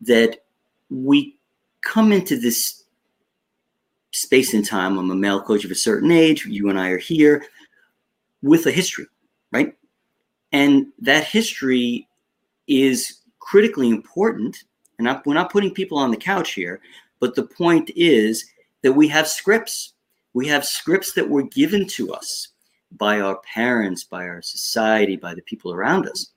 [0.00, 0.44] that
[0.90, 1.36] we
[1.82, 2.83] come into this
[4.14, 4.98] space and time.
[4.98, 6.46] I'm a male coach of a certain age.
[6.46, 7.46] You and I are here
[8.42, 9.06] with a history,
[9.52, 9.74] right?
[10.52, 12.08] And that history
[12.66, 14.64] is critically important.
[14.98, 16.80] And I, we're not putting people on the couch here,
[17.20, 18.44] but the point is
[18.82, 19.94] that we have scripts.
[20.32, 22.48] We have scripts that were given to us
[22.92, 26.30] by our parents, by our society, by the people around us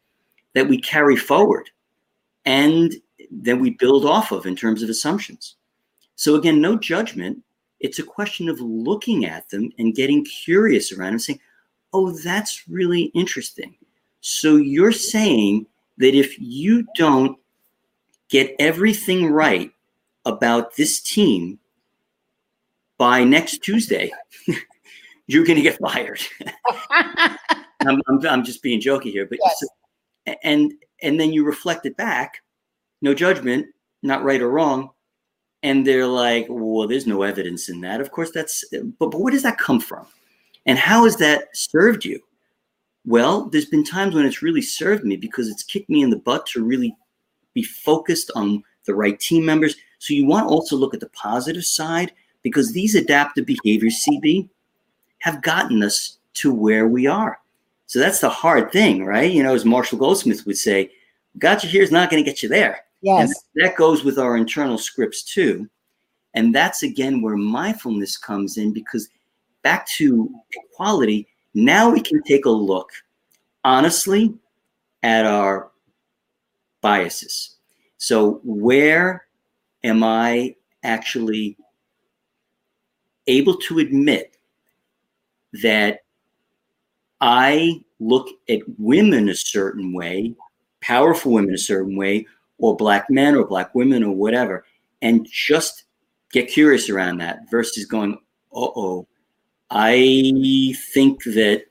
[0.53, 1.69] that we carry forward
[2.45, 2.95] and
[3.29, 5.55] then we build off of in terms of assumptions.
[6.15, 7.43] So, again, no judgment.
[7.79, 11.39] It's a question of looking at them and getting curious around and saying,
[11.93, 13.75] oh, that's really interesting.
[14.21, 17.37] So you're saying that if you don't
[18.29, 19.71] get everything right
[20.25, 21.59] about this team
[22.97, 24.11] by next Tuesday,
[25.27, 26.21] you're going to get fired.
[26.91, 30.37] I'm, I'm, I'm, just being jokey here, but yes.
[30.43, 32.41] and and then you reflect it back,
[33.01, 33.67] no judgment,
[34.01, 34.89] not right or wrong,
[35.63, 38.01] and they're like, well, there's no evidence in that.
[38.01, 38.63] Of course, that's
[38.99, 40.05] but but where does that come from,
[40.65, 42.19] and how has that served you?
[43.05, 46.17] Well, there's been times when it's really served me because it's kicked me in the
[46.19, 46.95] butt to really
[47.53, 49.75] be focused on the right team members.
[49.99, 52.11] So you want to also look at the positive side
[52.43, 54.49] because these adaptive behaviors, CB,
[55.19, 57.39] have gotten us to where we are.
[57.87, 59.31] So that's the hard thing, right?
[59.31, 60.91] You know, as Marshall Goldsmith would say,
[61.39, 62.81] got you here is not going to get you there.
[63.01, 63.29] Yes.
[63.55, 65.69] And that goes with our internal scripts too.
[66.33, 69.09] And that's again where mindfulness comes in because
[69.63, 72.89] back to equality, now we can take a look
[73.63, 74.33] honestly
[75.03, 75.71] at our
[76.81, 77.55] biases.
[77.97, 79.25] So, where
[79.83, 81.57] am I actually
[83.25, 84.37] able to admit
[85.63, 86.01] that
[87.19, 90.35] I look at women a certain way,
[90.81, 94.65] powerful women a certain way, or black men or black women or whatever,
[95.01, 95.83] and just
[96.31, 98.13] get curious around that versus going,
[98.53, 99.07] uh oh,
[99.69, 101.65] I think that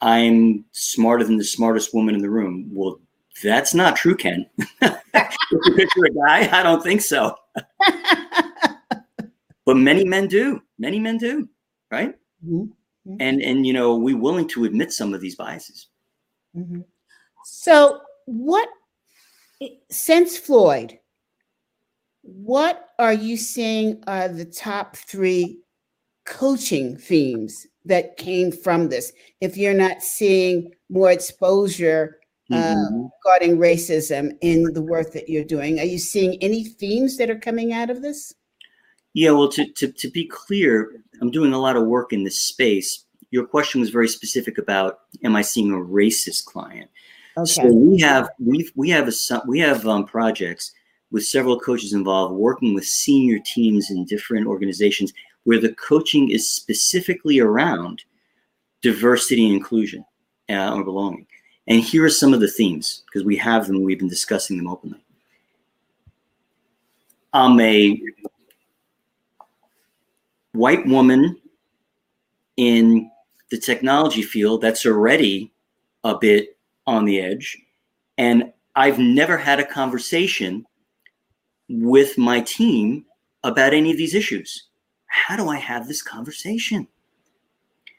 [0.00, 2.70] I'm smarter than the smartest woman in the room.
[2.72, 3.00] Well,
[3.42, 4.46] that's not true, Ken.
[4.80, 7.36] if you picture a guy, I don't think so.
[9.64, 10.62] but many men do.
[10.78, 11.48] Many men do,
[11.90, 12.14] right?
[12.46, 13.16] Mm-hmm.
[13.20, 15.86] And and you know, we willing to admit some of these biases.
[16.56, 16.80] Mm-hmm.
[17.44, 18.68] So, what
[19.90, 20.98] since Floyd,
[22.22, 25.60] what are you seeing are the top three
[26.24, 29.12] coaching themes that came from this?
[29.40, 32.18] If you're not seeing more exposure
[32.52, 33.06] uh, mm-hmm.
[33.24, 37.38] regarding racism in the work that you're doing are you seeing any themes that are
[37.38, 38.32] coming out of this?
[39.14, 42.40] Yeah well to, to, to be clear i'm doing a lot of work in this
[42.40, 43.04] space.
[43.32, 46.88] Your question was very specific about am i seeing a racist client
[47.36, 47.46] okay.
[47.46, 50.72] so we have we we have a we have um, projects
[51.10, 55.12] with several coaches involved working with senior teams in different organizations
[55.44, 58.02] where the coaching is specifically around
[58.82, 60.04] diversity and inclusion
[60.50, 61.26] uh, or belonging.
[61.68, 64.68] And here are some of the themes because we have them, we've been discussing them
[64.68, 65.02] openly.
[67.32, 68.00] I'm a
[70.52, 71.36] white woman
[72.56, 73.10] in
[73.50, 75.52] the technology field that's already
[76.02, 76.55] a bit
[76.86, 77.58] on the edge.
[78.18, 80.66] And I've never had a conversation
[81.68, 83.04] with my team
[83.42, 84.66] about any of these issues
[85.16, 86.86] how do I have this conversation?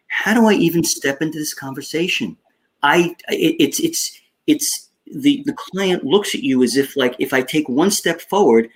[0.07, 2.37] How do I even step into this conversation?
[2.83, 7.33] I it, it's it's it's the the client looks at you as if like if
[7.33, 8.69] I take one step forward,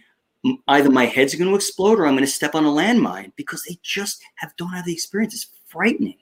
[0.67, 3.63] either my head's going to explode or I'm going to step on a landmine because
[3.63, 5.36] they just have don't have the experience.
[5.36, 6.17] It's frightening,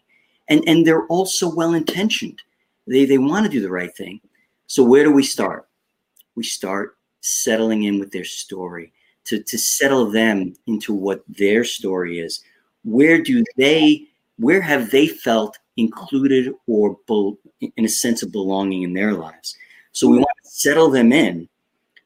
[0.49, 2.41] and and they're all so well intentioned.
[2.89, 4.19] They they want to do the right thing.
[4.67, 5.67] So where do we start?
[6.35, 8.91] We start settling in with their story
[9.25, 12.43] to, to settle them into what their story is.
[12.83, 16.97] Where do they where have they felt included or
[17.59, 19.55] in a sense of belonging in their lives?
[19.91, 21.47] So we want to settle them in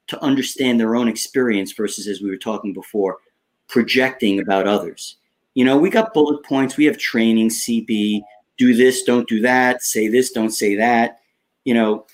[0.07, 3.19] to understand their own experience versus, as we were talking before,
[3.67, 5.17] projecting about others.
[5.53, 8.21] You know, we got bullet points, we have training, CB,
[8.57, 11.19] do this, don't do that, say this, don't say that.
[11.65, 12.05] You know,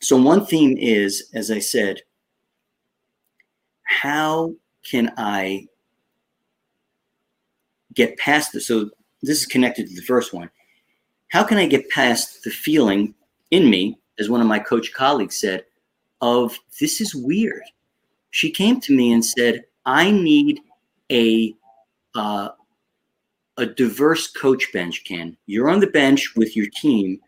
[0.00, 2.00] so one theme is, as I said,
[3.84, 4.54] how
[4.88, 5.68] can I
[7.94, 8.66] get past this?
[8.66, 8.90] So
[9.22, 10.50] this is connected to the first one.
[11.28, 13.14] How can I get past the feeling
[13.50, 15.64] in me, as one of my coach colleagues said,
[16.20, 17.62] of this is weird?
[18.30, 20.60] She came to me and said, I need
[21.10, 21.54] a
[22.14, 22.50] uh,
[23.58, 25.36] a diverse coach bench, Ken.
[25.46, 27.20] You're on the bench with your team.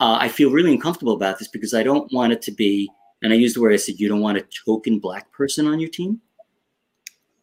[0.00, 2.90] Uh, I feel really uncomfortable about this because I don't want it to be,
[3.22, 5.78] and I used the word I said, you don't want a token black person on
[5.78, 6.20] your team.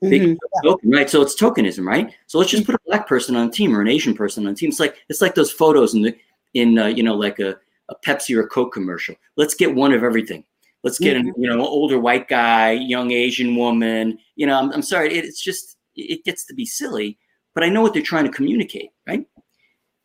[0.04, 0.36] Mm-hmm.
[0.64, 1.10] Token, right?
[1.10, 2.14] So it's tokenism, right?
[2.28, 4.54] So let's just put a black person on a team or an Asian person on
[4.54, 4.70] a team.
[4.70, 6.16] It's like it's like those photos in the
[6.54, 7.58] in uh, you know like a,
[7.90, 9.16] a Pepsi or a Coke commercial.
[9.36, 10.46] Let's get one of everything.
[10.84, 11.42] Let's get mm-hmm.
[11.42, 14.18] you know older white guy, young Asian woman.
[14.38, 17.18] You know, I'm, I'm sorry, it, it's just it gets to be silly,
[17.60, 19.28] but I know what they're trying to communicate, right?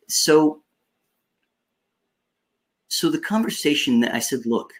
[0.09, 0.61] So
[2.89, 4.73] so the conversation that I said, look,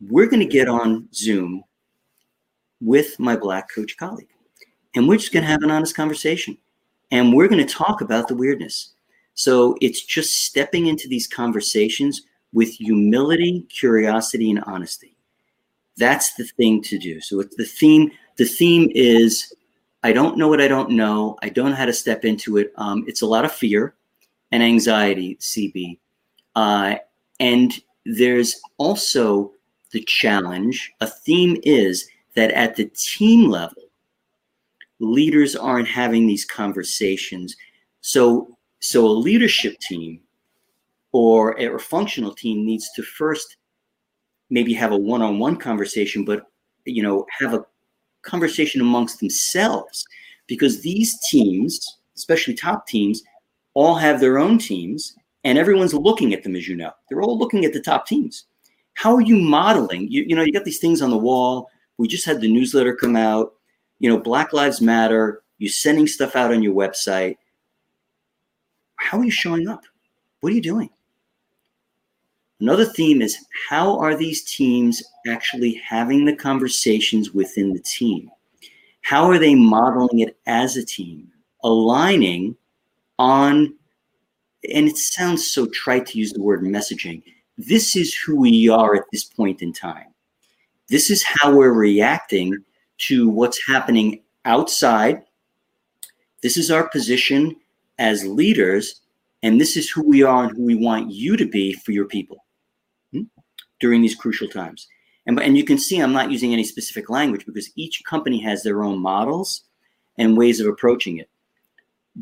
[0.00, 1.62] we're going to get on Zoom
[2.80, 4.26] with my black coach colleague.
[4.96, 6.58] And we're just going to have an honest conversation.
[7.12, 8.94] And we're going to talk about the weirdness.
[9.34, 15.14] So it's just stepping into these conversations with humility, curiosity, and honesty.
[15.96, 17.20] That's the thing to do.
[17.20, 18.10] So it's the theme.
[18.38, 19.54] The theme is
[20.02, 21.38] I don't know what I don't know.
[21.42, 22.72] I don't know how to step into it.
[22.76, 23.94] Um, it's a lot of fear
[24.50, 25.98] and anxiety, CB.
[26.56, 26.96] Uh,
[27.38, 27.72] and
[28.04, 29.52] there's also
[29.92, 30.92] the challenge.
[31.00, 33.84] A theme is that at the team level,
[34.98, 37.56] leaders aren't having these conversations.
[38.00, 40.20] So, so a leadership team
[41.12, 43.56] or a functional team needs to first
[44.50, 46.46] maybe have a one-on-one conversation, but
[46.84, 47.64] you know, have a
[48.22, 50.06] conversation amongst themselves
[50.46, 53.22] because these teams, especially top teams,
[53.74, 56.92] all have their own teams and everyone's looking at them, as you know.
[57.08, 58.44] They're all looking at the top teams.
[58.94, 60.08] How are you modeling?
[60.08, 61.68] You, you know, you got these things on the wall.
[61.98, 63.54] We just had the newsletter come out.
[63.98, 65.42] You know, Black Lives Matter.
[65.58, 67.36] You're sending stuff out on your website.
[68.96, 69.82] How are you showing up?
[70.40, 70.90] What are you doing?
[72.62, 78.30] Another theme is how are these teams actually having the conversations within the team?
[79.00, 81.26] How are they modeling it as a team,
[81.64, 82.54] aligning
[83.18, 83.74] on,
[84.72, 87.24] and it sounds so trite to use the word messaging.
[87.58, 90.14] This is who we are at this point in time.
[90.88, 92.56] This is how we're reacting
[93.08, 95.24] to what's happening outside.
[96.44, 97.56] This is our position
[97.98, 99.00] as leaders,
[99.42, 102.06] and this is who we are and who we want you to be for your
[102.06, 102.41] people
[103.82, 104.86] during these crucial times.
[105.26, 108.62] And, and you can see I'm not using any specific language because each company has
[108.62, 109.64] their own models
[110.16, 111.28] and ways of approaching it.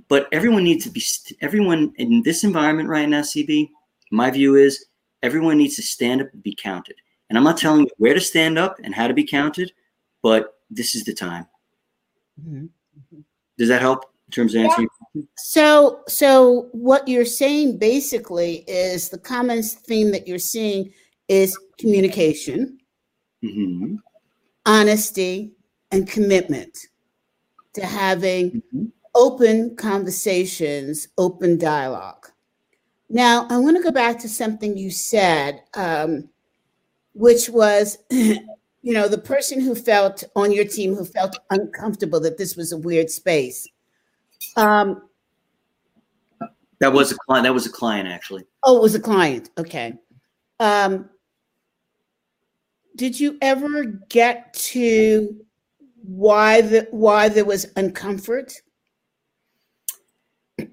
[0.08, 1.02] But everyone needs to be,
[1.40, 3.68] everyone in this environment right now, CB,
[4.10, 4.86] my view is
[5.22, 6.96] everyone needs to stand up and be counted.
[7.28, 9.72] And I'm not telling you where to stand up and how to be counted,
[10.22, 11.46] but this is the time.
[12.40, 12.66] Mm-hmm.
[13.58, 14.88] Does that help in terms of answering?
[15.14, 15.22] Yeah.
[15.36, 20.92] So, so what you're saying basically is the common theme that you're seeing
[21.30, 22.78] is communication,
[23.42, 23.94] mm-hmm.
[24.66, 25.52] honesty,
[25.92, 26.88] and commitment
[27.72, 28.84] to having mm-hmm.
[29.14, 32.26] open conversations, open dialogue.
[33.08, 35.62] Now, I want to go back to something you said.
[35.72, 36.28] Um,
[37.14, 38.44] which was, you
[38.82, 42.78] know, the person who felt on your team who felt uncomfortable that this was a
[42.78, 43.68] weird space.
[44.56, 45.02] Um,
[46.78, 47.44] that was a client.
[47.44, 48.44] That was a client, actually.
[48.64, 49.50] Oh, it was a client.
[49.58, 49.98] Okay.
[50.60, 51.10] Um,
[52.96, 55.44] did you ever get to
[56.02, 58.54] why the why there was uncomfort?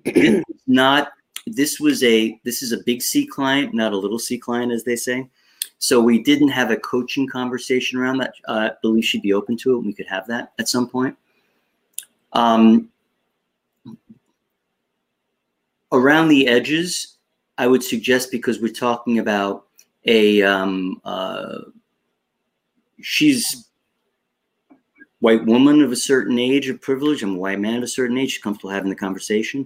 [0.68, 1.12] not.
[1.46, 2.40] This was a.
[2.44, 5.30] This is a big C client, not a little C client, as they say.
[5.80, 8.34] So we didn't have a coaching conversation around that.
[8.48, 9.86] Uh, I believe she'd be open to it.
[9.86, 11.16] We could have that at some point.
[12.34, 12.90] Um,
[15.92, 17.18] around the edges,
[17.58, 19.68] I would suggest because we're talking about
[20.06, 21.60] a um, uh,
[23.08, 23.70] she's
[25.20, 27.24] white woman of a certain age of privilege.
[27.24, 28.32] I'm a white man of a certain age.
[28.32, 29.66] She's comfortable having the conversation.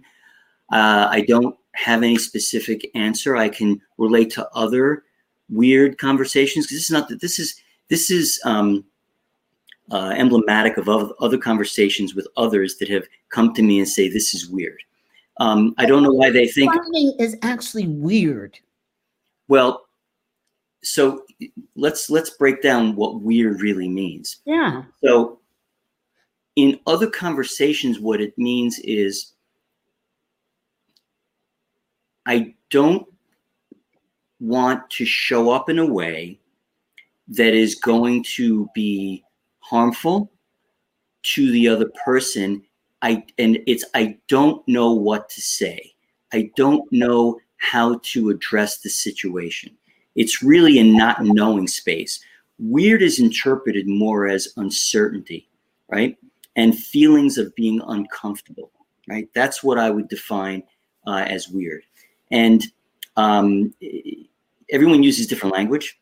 [0.72, 3.36] Uh, I don't have any specific answer.
[3.36, 5.06] I can relate to other
[5.50, 7.56] weird conversations because this is not that this is
[7.90, 8.86] this is um,
[9.90, 14.36] uh, emblematic of other conversations with others that have come to me and say this
[14.36, 14.78] is weird
[15.38, 16.72] Um, I don't know why they think.
[16.72, 18.60] Finding is actually weird.
[19.48, 19.88] Well,
[20.84, 21.24] so
[21.76, 24.38] let's let's break down what weird really means.
[24.46, 24.84] Yeah.
[25.04, 25.40] So
[26.56, 29.34] in other conversations, what it means is
[32.26, 33.08] I don't
[34.40, 36.40] want to show up in a way
[37.28, 39.24] that is going to be
[39.60, 40.32] harmful
[41.24, 42.62] to the other person
[43.04, 45.94] i and it's i don't know what to say
[46.34, 49.72] i don't know how to address the situation
[50.16, 52.20] it's really a not knowing space
[52.60, 55.48] weird is interpreted more as uncertainty
[55.90, 56.18] right
[56.56, 58.72] and feelings of being uncomfortable
[59.08, 60.62] right that's what i would define
[61.08, 61.84] uh, as weird
[62.32, 62.66] and
[63.18, 63.74] um,
[64.72, 66.00] everyone uses different language,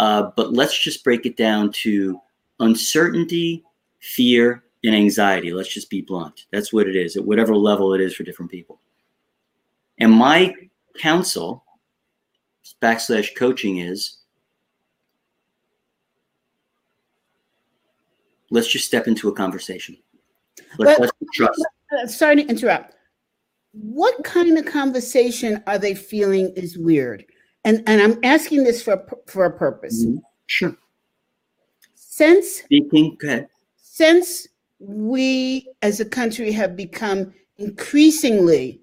[0.00, 2.20] uh, but let's just break it down to
[2.60, 3.64] uncertainty,
[4.00, 5.52] fear, and anxiety.
[5.52, 6.46] Let's just be blunt.
[6.52, 8.80] That's what it is at whatever level it is for different people.
[9.98, 10.54] And my
[10.98, 11.64] counsel
[12.82, 14.18] backslash coaching is
[18.50, 19.96] let's just step into a conversation.
[20.78, 21.64] Let's, let's trust.
[22.06, 22.94] Sorry to interrupt.
[23.72, 27.24] What kind of conversation are they feeling is weird?
[27.64, 30.04] and and I'm asking this for for a purpose.
[30.04, 30.18] Mm-hmm.
[30.46, 30.76] Sure.
[31.94, 33.46] Since speaking, go
[33.76, 34.48] Since
[34.78, 38.80] we as a country have become increasingly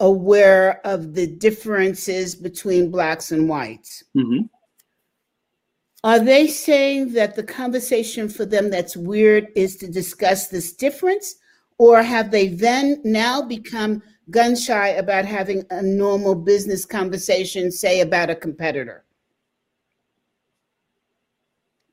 [0.00, 4.04] aware of the differences between blacks and whites.
[4.16, 4.46] Mm-hmm.
[6.02, 11.36] Are they saying that the conversation for them that's weird is to discuss this difference?
[11.78, 18.00] Or have they then now become gun shy about having a normal business conversation, say
[18.00, 19.04] about a competitor.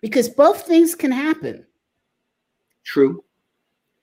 [0.01, 1.65] Because both things can happen.
[2.83, 3.23] True.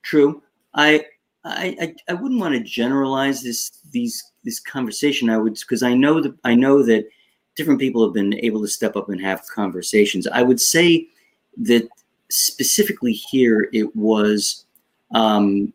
[0.02, 0.42] True.
[0.74, 1.04] I
[1.48, 5.30] I, I, wouldn't want to generalize this these this conversation.
[5.30, 7.08] I would because I know that I know that
[7.56, 10.26] different people have been able to step up and have conversations.
[10.26, 11.08] I would say
[11.58, 11.88] that
[12.30, 14.66] specifically here it was
[15.14, 15.72] um,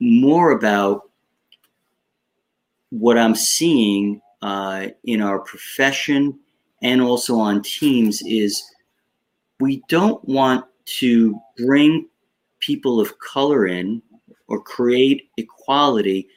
[0.00, 1.10] more about
[2.90, 6.38] what I'm seeing uh, in our profession
[6.82, 8.62] and also on teams is
[9.58, 10.64] we don't want
[11.00, 12.08] to bring
[12.60, 14.02] people of color in
[14.48, 16.28] or create equality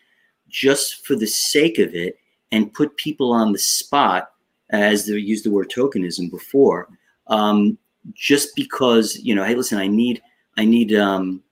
[0.47, 2.18] just for the sake of it
[2.51, 4.32] and put people on the spot
[4.72, 6.88] as they used the word tokenism before
[7.28, 7.78] um,
[8.14, 10.22] just because you know hey listen i need
[10.57, 11.43] i need um,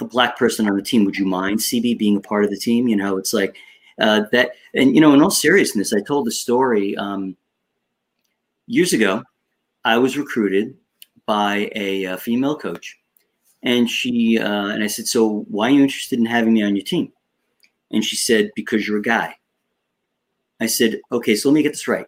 [0.00, 1.04] a black person on the team.
[1.04, 2.88] Would you mind cb being a part of the team?
[2.88, 3.56] You know it's like
[4.00, 7.36] uh, that and you know in all seriousness i told the story um,
[8.66, 9.22] years ago
[9.84, 10.76] i was recruited
[11.24, 12.98] by a, a female coach
[13.62, 16.76] and she uh, and i said so why are you interested in having me on
[16.76, 17.12] your team
[17.90, 19.34] and she said because you're a guy
[20.60, 22.06] i said okay so let me get this right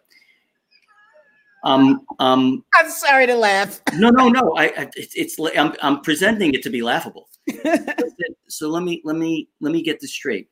[1.65, 3.81] um, um, I'm sorry to laugh.
[3.95, 4.55] no, no, no.
[4.57, 7.29] I, I it's, it's I'm, I'm presenting it to be laughable.
[8.49, 10.49] so let me let me let me get this straight.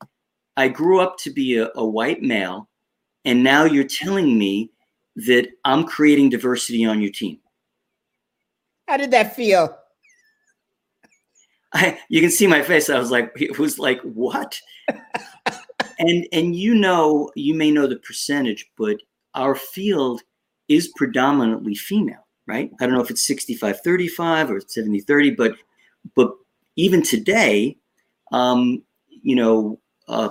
[0.56, 2.68] I grew up to be a, a white male,
[3.24, 4.70] and now you're telling me
[5.16, 7.38] that I'm creating diversity on your team.
[8.88, 9.76] How did that feel?
[11.76, 12.88] I, you can see my face.
[12.88, 14.58] I was like, it was like, what?
[15.98, 18.96] and and you know, you may know the percentage, but
[19.34, 20.22] our field
[20.68, 22.70] is predominantly female, right?
[22.80, 25.54] I don't know if it's 65 35 or 70 30, but
[26.14, 26.32] but
[26.76, 27.76] even today,
[28.32, 30.30] um, you know, uh,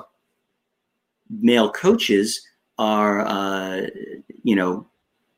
[1.30, 2.42] male coaches
[2.80, 3.82] are, uh,
[4.44, 4.88] you know,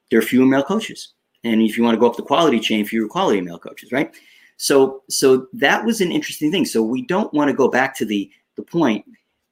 [0.10, 1.14] there are fewer male coaches.
[1.44, 4.14] And if you want to go up the quality chain, fewer quality male coaches, right?
[4.58, 6.66] So, so that was an interesting thing.
[6.66, 9.06] So we don't want to go back to the the point.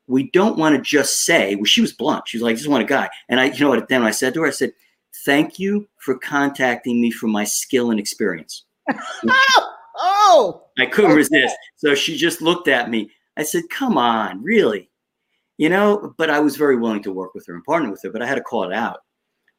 [0.07, 2.27] We don't want to just say, well, she was blunt.
[2.27, 3.09] She was like, I just want a guy.
[3.29, 3.87] And I, you know what?
[3.87, 4.73] Then I said to her, I said,
[5.25, 8.65] thank you for contacting me for my skill and experience.
[8.89, 11.17] oh, oh, I couldn't okay.
[11.17, 11.55] resist.
[11.77, 13.09] So she just looked at me.
[13.37, 14.89] I said, come on, really?
[15.57, 18.11] you know, but I was very willing to work with her and partner with her,
[18.11, 18.99] but I had to call it out.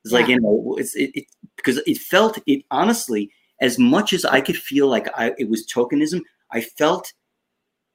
[0.05, 0.19] It's yeah.
[0.21, 1.25] like, you know, it's it, it,
[1.57, 3.31] because it felt it honestly,
[3.61, 7.13] as much as I could feel like I, it was tokenism, I felt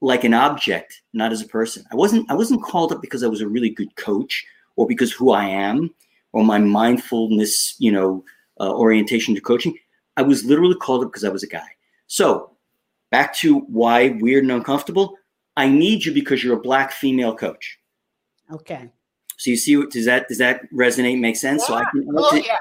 [0.01, 1.83] like an object, not as a person.
[1.91, 4.45] I wasn't, I wasn't called up because I was a really good coach
[4.75, 5.93] or because who I am
[6.33, 8.23] or my mindfulness, you know,
[8.59, 9.77] uh, orientation to coaching.
[10.17, 11.67] I was literally called up because I was a guy.
[12.07, 12.51] So
[13.11, 15.15] back to why weird and uncomfortable.
[15.57, 17.77] I need you because you're a black female coach.
[18.51, 18.89] Okay.
[19.37, 21.19] So you see, does that does that resonate?
[21.19, 21.63] Make sense?
[21.63, 21.67] Yeah.
[21.67, 22.07] So I can.
[22.15, 22.57] Oh yeah,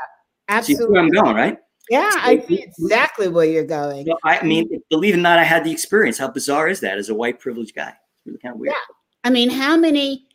[0.49, 0.87] absolutely.
[0.87, 1.59] See where I'm going, right?
[1.91, 4.07] Yeah, so, I see exactly where you're going.
[4.07, 6.17] So I mean, believe it or not, I had the experience.
[6.17, 7.89] How bizarre is that as a white privileged guy?
[7.91, 8.73] It's really kind of weird.
[8.73, 8.95] Yeah.
[9.25, 10.29] I mean, how many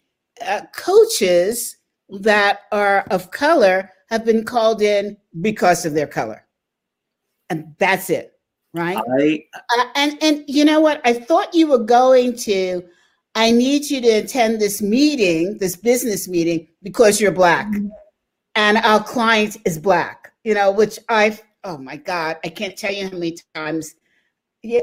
[0.46, 1.78] uh, coaches
[2.10, 6.46] that are of color have been called in because of their color.
[7.50, 8.34] And that's it,
[8.74, 8.98] right?
[8.98, 9.46] I,
[9.78, 11.02] uh, and and you know what?
[11.06, 12.84] I thought you were going to
[13.36, 17.68] I need you to attend this meeting, this business meeting because you're black.
[17.68, 17.88] Mm-hmm.
[18.58, 20.32] And our client is black.
[20.44, 23.96] You know, which I oh my god, I can't tell you how many times
[24.64, 24.82] yeah,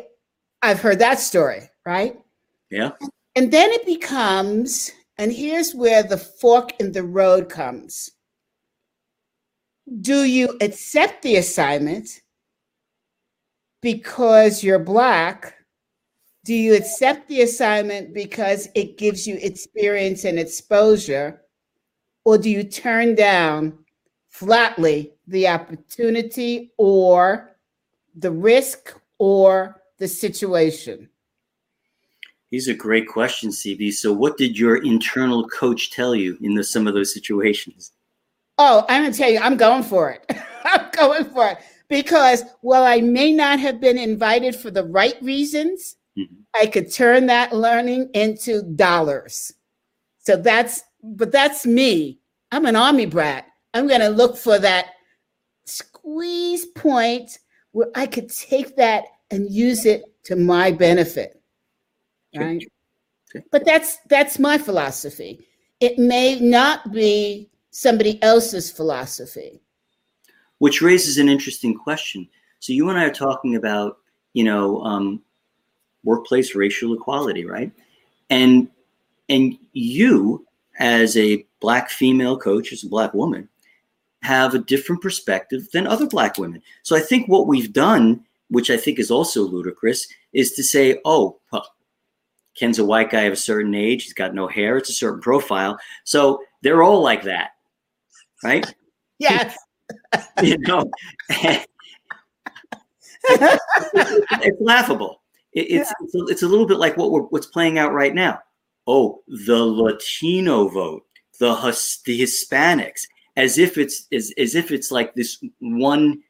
[0.60, 2.20] I've heard that story, right?
[2.70, 2.90] Yeah.
[3.34, 8.10] And then it becomes and here's where the fork in the road comes.
[10.00, 12.08] Do you accept the assignment
[13.80, 15.54] because you're Black?
[16.44, 21.42] Do you accept the assignment because it gives you experience and exposure?
[22.24, 23.78] Or do you turn down
[24.28, 27.56] flatly the opportunity or
[28.14, 31.08] the risk or the situation?
[32.50, 33.94] These are great questions, CB.
[33.94, 37.92] So, what did your internal coach tell you in the, some of those situations?
[38.58, 40.30] Oh, I'm going to tell you, I'm going for it.
[40.64, 41.58] I'm going for it
[41.88, 46.34] because while I may not have been invited for the right reasons, mm-hmm.
[46.54, 49.54] I could turn that learning into dollars.
[50.18, 52.20] So that's, but that's me.
[52.52, 53.46] I'm an army brat.
[53.72, 54.90] I'm going to look for that
[56.02, 57.38] squeeze point
[57.72, 61.42] where I could take that and use it to my benefit
[62.34, 62.70] right?
[63.34, 63.44] Okay.
[63.50, 65.46] But that's that's my philosophy.
[65.80, 69.60] It may not be somebody else's philosophy.
[70.58, 72.28] Which raises an interesting question.
[72.60, 73.98] So you and I are talking about,
[74.32, 75.22] you know, um,
[76.04, 77.72] workplace racial equality, right?
[78.30, 78.68] And
[79.28, 80.46] and you,
[80.78, 83.48] as a black female coach, as a black woman,
[84.22, 86.62] have a different perspective than other black women.
[86.82, 91.00] So I think what we've done, which I think is also ludicrous, is to say,
[91.04, 91.66] oh, well,
[92.54, 94.04] Ken's a white guy of a certain age.
[94.04, 94.76] He's got no hair.
[94.76, 95.78] It's a certain profile.
[96.04, 97.50] So they're all like that,
[98.42, 98.72] right?
[99.18, 99.56] Yes.
[100.42, 100.90] you know,
[103.28, 105.22] it's laughable.
[105.52, 105.92] It, it's, yeah.
[106.00, 108.40] it's, a, it's a little bit like what we're, what's playing out right now.
[108.88, 111.04] Oh, the Latino vote,
[111.38, 111.54] the
[112.04, 113.02] the Hispanics,
[113.36, 116.22] as if it's as, as if it's like this one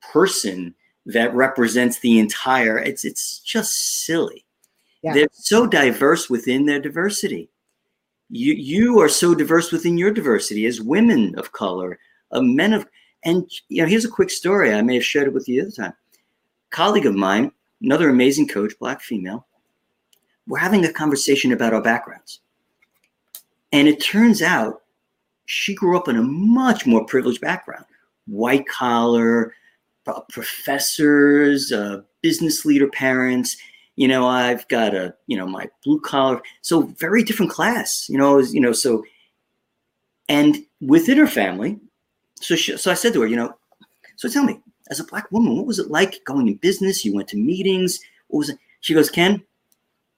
[0.00, 0.74] person
[1.06, 2.78] that represents the entire.
[2.78, 4.44] It's it's just silly.
[5.02, 5.14] Yeah.
[5.14, 7.50] They're so diverse within their diversity.
[8.30, 11.98] You you are so diverse within your diversity as women of color,
[12.32, 12.86] uh, men of
[13.24, 15.68] and you know here's a quick story I may have shared it with you the
[15.68, 15.94] other time.
[16.70, 19.46] colleague of mine, another amazing coach, black female.
[20.46, 22.40] We're having a conversation about our backgrounds,
[23.72, 24.82] and it turns out
[25.50, 27.86] she grew up in a much more privileged background,
[28.26, 29.54] white collar,
[30.30, 33.56] professors, uh, business leader parents
[33.98, 38.16] you know i've got a you know my blue collar so very different class you
[38.16, 39.04] know you know so
[40.28, 41.78] and within her family
[42.40, 43.52] so she, so i said to her you know
[44.16, 47.04] so tell me as a black woman what was it like going in business?
[47.04, 48.58] You went to meetings what was it?
[48.80, 49.42] She goes ken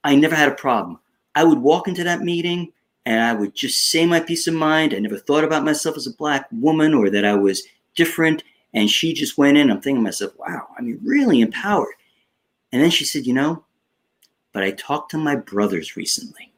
[0.05, 0.99] i never had a problem.
[1.35, 2.73] I would walk into that meeting
[3.07, 6.07] and i would just say my peace of mind i never thought about myself as
[6.07, 7.63] a black woman or that i was
[7.95, 8.43] different
[8.75, 11.95] and she just went in i'm thinking to myself wow i mean really empowered
[12.73, 13.65] and then she said you know
[14.53, 16.53] but I talked to my brothers recently.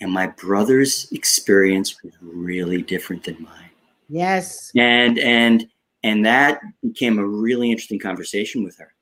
[0.00, 3.70] And my brother's experience was really different than mine.
[4.08, 4.72] Yes.
[4.76, 5.68] And and
[6.02, 8.94] and that became a really interesting conversation with her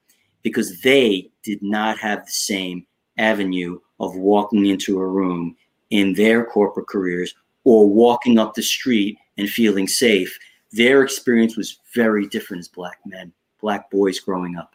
[0.43, 2.87] because they did not have the same
[3.17, 5.57] avenue of walking into a room
[5.91, 7.35] in their corporate careers
[7.65, 10.39] or walking up the street and feeling safe.
[10.73, 14.75] Their experience was very different as black men, black boys growing up.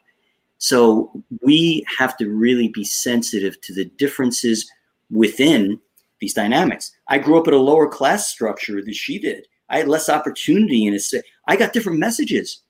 [0.57, 4.70] So we have to really be sensitive to the differences
[5.09, 5.80] within
[6.20, 6.91] these dynamics.
[7.07, 9.47] I grew up at a lower class structure than she did.
[9.70, 11.03] I had less opportunity in it.
[11.47, 12.61] I got different messages.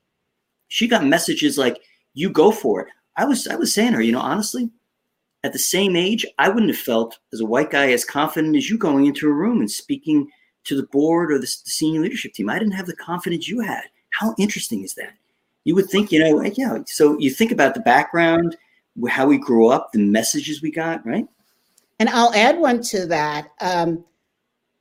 [0.68, 1.80] She got messages like,
[2.14, 2.88] you go for it.
[3.18, 4.70] I was I was saying to her, you know, honestly,
[5.46, 8.70] at the same age, I wouldn't have felt as a white guy as confident as
[8.70, 10.30] you going into a room and speaking
[10.66, 12.50] to the board or the, the senior leadership team.
[12.50, 13.84] I didn't have the confidence you had.
[14.12, 15.14] How interesting is that?
[15.66, 16.78] you would think, you know, yeah.
[16.86, 18.56] So you think about the background,
[19.10, 21.28] how we grew up, the messages we got, right?
[22.00, 23.50] And I'll add one to that.
[23.60, 24.06] Um,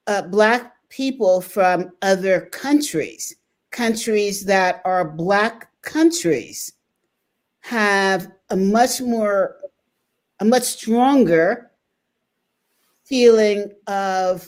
[0.06, 3.34] uh, black people from other countries,
[3.70, 6.72] countries that are black countries,
[7.60, 9.56] have a much more,
[10.44, 11.70] a much stronger
[13.04, 14.46] feeling of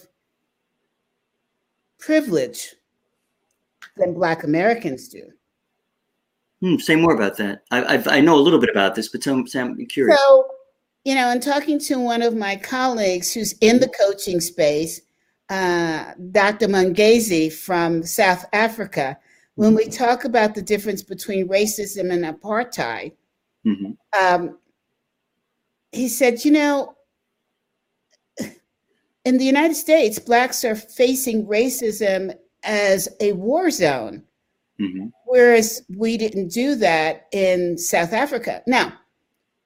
[1.99, 2.75] privilege
[3.97, 5.23] than black Americans do.
[6.61, 7.63] Hmm, say more about that.
[7.71, 10.19] I, I've, i know a little bit about this, but tell, I'm curious.
[10.19, 10.47] So,
[11.05, 15.01] you know, in talking to one of my colleagues who's in the coaching space,
[15.49, 16.69] uh, Dr.
[16.69, 19.17] Mungezi from South Africa,
[19.55, 23.13] when we talk about the difference between racism and apartheid,
[23.67, 23.93] mm-hmm.
[24.23, 24.59] um,
[25.93, 26.95] he said, you know,
[29.25, 34.23] in the United States, blacks are facing racism as a war zone,
[34.81, 35.07] mm-hmm.
[35.25, 38.63] whereas we didn't do that in South Africa.
[38.69, 38.93] Now,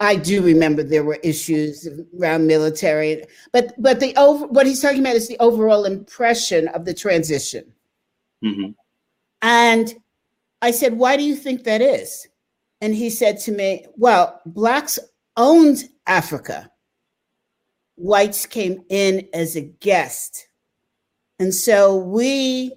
[0.00, 1.86] I do remember there were issues
[2.18, 6.86] around military, but but the over what he's talking about is the overall impression of
[6.86, 7.70] the transition.
[8.42, 8.70] Mm-hmm.
[9.42, 9.94] And
[10.62, 12.26] I said, "Why do you think that is?"
[12.80, 14.98] And he said to me, "Well, blacks
[15.40, 16.70] owned Africa.
[17.96, 20.46] Whites came in as a guest,
[21.38, 22.72] and so we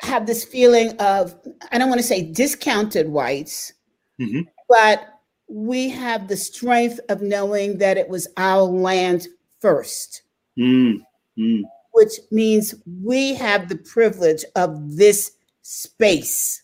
[0.00, 1.34] have this feeling of
[1.70, 3.72] I don't want to say discounted whites,
[4.20, 4.40] mm-hmm.
[4.68, 5.06] but."
[5.50, 9.26] we have the strength of knowing that it was our land
[9.58, 10.22] first,
[10.56, 10.94] mm,
[11.36, 11.62] mm.
[11.92, 16.62] which means we have the privilege of this space,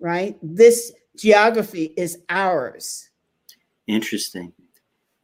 [0.00, 0.36] right?
[0.42, 3.07] This geography is ours.
[3.88, 4.52] Interesting.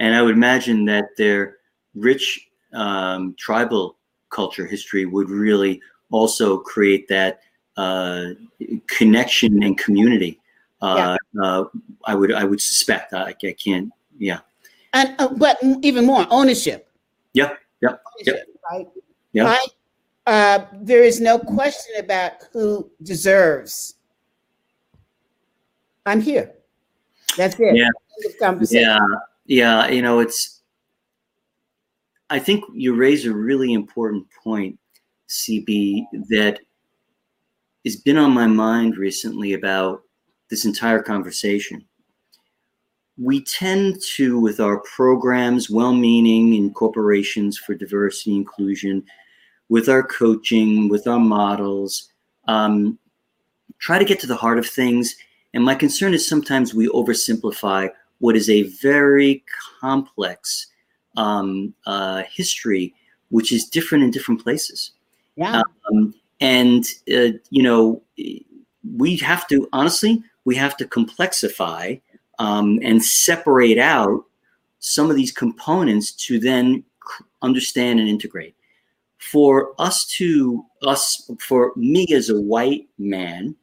[0.00, 1.58] And I would imagine that their
[1.94, 3.96] rich um, tribal
[4.30, 7.40] culture history would really also create that
[7.76, 8.30] uh,
[8.88, 10.40] connection and community
[10.84, 11.16] yeah.
[11.40, 11.64] Uh, uh,
[12.04, 13.12] I would I would suspect.
[13.12, 13.90] I, I can't.
[14.18, 14.40] Yeah.
[14.92, 16.88] And uh, but even more ownership.
[17.32, 17.54] Yeah.
[17.80, 17.90] Yeah.
[17.90, 18.46] Ownership, yep.
[18.70, 18.86] Right.
[19.32, 19.44] Yeah.
[19.44, 19.68] Right.
[20.26, 23.94] Uh, there is no question about who deserves.
[26.06, 26.52] I'm here.
[27.36, 27.76] That's it.
[27.76, 27.88] Yeah.
[28.70, 28.98] Yeah.
[29.46, 29.88] Yeah.
[29.88, 30.60] You know, it's.
[32.30, 34.78] I think you raise a really important point,
[35.28, 36.60] CB, that
[37.84, 40.02] has been on my mind recently about
[40.48, 41.84] this entire conversation.
[43.18, 49.04] We tend to, with our programs, well meaning in corporations for diversity inclusion,
[49.68, 52.10] with our coaching, with our models,
[52.48, 52.98] um,
[53.78, 55.14] try to get to the heart of things.
[55.52, 57.90] And my concern is sometimes we oversimplify
[58.24, 59.44] what is a very
[59.82, 60.68] complex
[61.18, 62.94] um, uh, history,
[63.28, 64.92] which is different in different places.
[65.36, 65.60] Yeah.
[65.86, 68.00] Um, and, uh, you know,
[68.96, 72.00] we have to, honestly, we have to complexify
[72.38, 74.24] um, and separate out
[74.78, 76.82] some of these components to then
[77.42, 78.54] understand and integrate.
[79.18, 83.54] For us to us, for me as a white man,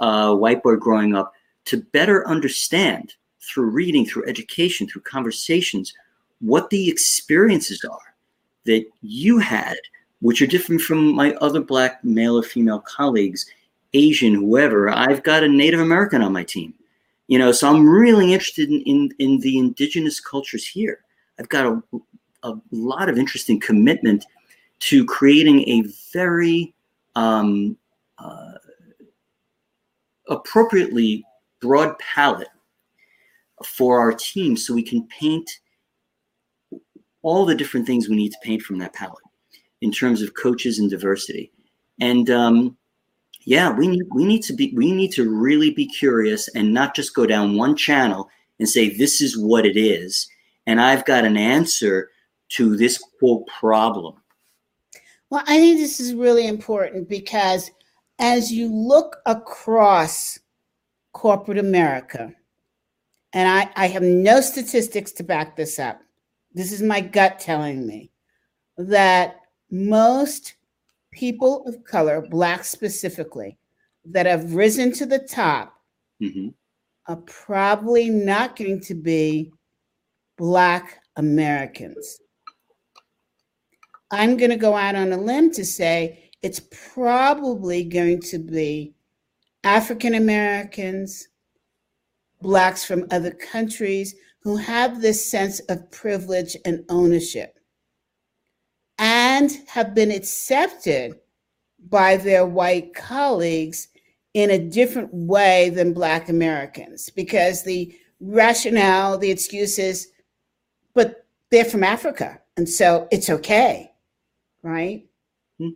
[0.00, 1.32] uh, white boy growing up,
[1.64, 3.14] to better understand
[3.46, 5.94] through reading, through education, through conversations,
[6.40, 8.14] what the experiences are
[8.64, 9.76] that you had,
[10.20, 13.46] which are different from my other black male or female colleagues,
[13.94, 16.74] Asian, whoever, I've got a Native American on my team.
[17.28, 21.00] You know, so I'm really interested in, in, in the indigenous cultures here.
[21.38, 21.98] I've got a,
[22.42, 24.24] a lot of interesting commitment
[24.78, 26.74] to creating a very
[27.14, 27.76] um,
[28.18, 28.52] uh,
[30.28, 31.24] appropriately
[31.60, 32.48] broad palette
[33.64, 35.50] for our team so we can paint
[37.22, 39.24] all the different things we need to paint from that palette
[39.80, 41.50] in terms of coaches and diversity.
[42.00, 42.76] And um,
[43.44, 46.94] yeah, we need we need to be we need to really be curious and not
[46.94, 48.28] just go down one channel
[48.58, 50.28] and say this is what it is,
[50.66, 52.10] and I've got an answer
[52.50, 54.14] to this quote problem.
[55.30, 57.70] Well, I think this is really important because
[58.18, 60.38] as you look across
[61.12, 62.32] corporate America,
[63.36, 66.00] and I, I have no statistics to back this up.
[66.54, 68.10] This is my gut telling me
[68.78, 69.36] that
[69.70, 70.54] most
[71.12, 73.58] people of color, Black specifically,
[74.06, 75.74] that have risen to the top
[76.18, 76.48] mm-hmm.
[77.08, 79.52] are probably not going to be
[80.38, 82.18] Black Americans.
[84.10, 86.62] I'm going to go out on a limb to say it's
[86.94, 88.94] probably going to be
[89.62, 91.28] African Americans,
[92.42, 97.58] Blacks from other countries who have this sense of privilege and ownership
[98.98, 101.14] and have been accepted
[101.88, 103.88] by their white colleagues
[104.34, 110.08] in a different way than Black Americans because the rationale, the excuses,
[110.94, 112.40] but they're from Africa.
[112.56, 113.90] And so it's okay,
[114.62, 115.06] right?
[115.60, 115.70] Mm-hmm.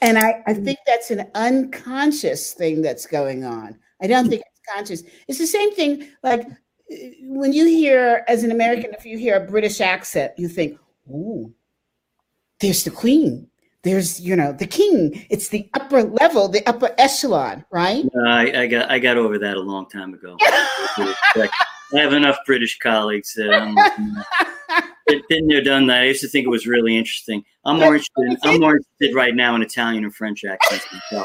[0.00, 3.78] And I, I think that's an unconscious thing that's going on.
[4.02, 4.42] I don't think
[4.72, 5.02] conscious.
[5.28, 6.46] It's the same thing like
[7.22, 11.52] when you hear, as an American, if you hear a British accent, you think, ooh,
[12.60, 13.48] there's the queen
[13.82, 18.62] there's you know the king it's the upper level the upper echelon right uh, I,
[18.62, 20.38] I, got i got over that a long time ago
[21.94, 23.76] I have enough British colleagues that I'm.
[25.28, 26.02] been there, done that.
[26.02, 27.44] I used to think it was really interesting.
[27.64, 28.38] I'm more interested.
[28.42, 30.86] I'm more interested right now in Italian and French accents.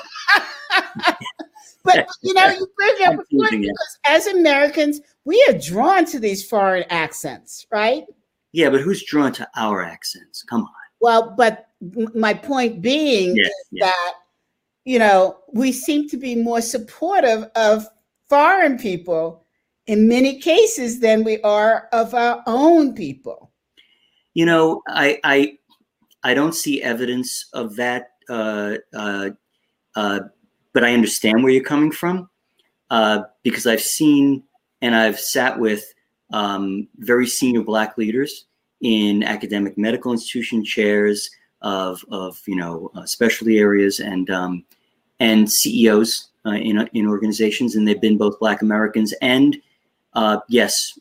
[1.83, 6.83] but, you know, you bring up because as Americans, we are drawn to these foreign
[6.89, 8.05] accents, right?
[8.51, 10.43] Yeah, but who's drawn to our accents?
[10.43, 10.69] Come on.
[11.01, 11.67] Well, but
[12.13, 13.87] my point being is yes.
[13.87, 14.13] that
[14.85, 17.87] you know we seem to be more supportive of
[18.27, 19.45] foreign people
[19.87, 23.51] in many cases than we are of our own people.
[24.33, 25.57] You know, I I
[26.23, 29.29] I don't see evidence of that, uh, uh,
[29.95, 30.19] uh,
[30.73, 32.29] but I understand where you're coming from
[32.89, 34.43] uh, because I've seen
[34.81, 35.83] and I've sat with
[36.31, 38.45] um, very senior Black leaders
[38.81, 41.29] in academic medical institution chairs
[41.61, 44.63] of, of you know uh, specialty areas and um,
[45.19, 49.57] and CEOs uh, in in organizations, and they've been both Black Americans and
[50.13, 50.97] uh, yes,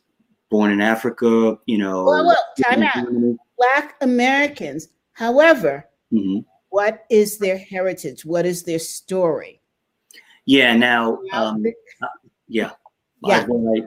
[0.50, 1.58] born in Africa.
[1.66, 3.08] You know, well, well, time out.
[3.56, 4.88] Black Americans.
[5.12, 6.40] However, mm-hmm.
[6.70, 8.24] what is their heritage?
[8.24, 9.57] What is their story?
[10.48, 10.74] Yeah.
[10.74, 11.62] Now, um,
[12.00, 12.06] uh,
[12.48, 12.70] yeah.
[13.22, 13.46] Yeah.
[13.46, 13.82] I,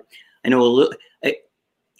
[0.45, 0.93] I know a little.
[1.25, 1.37] I,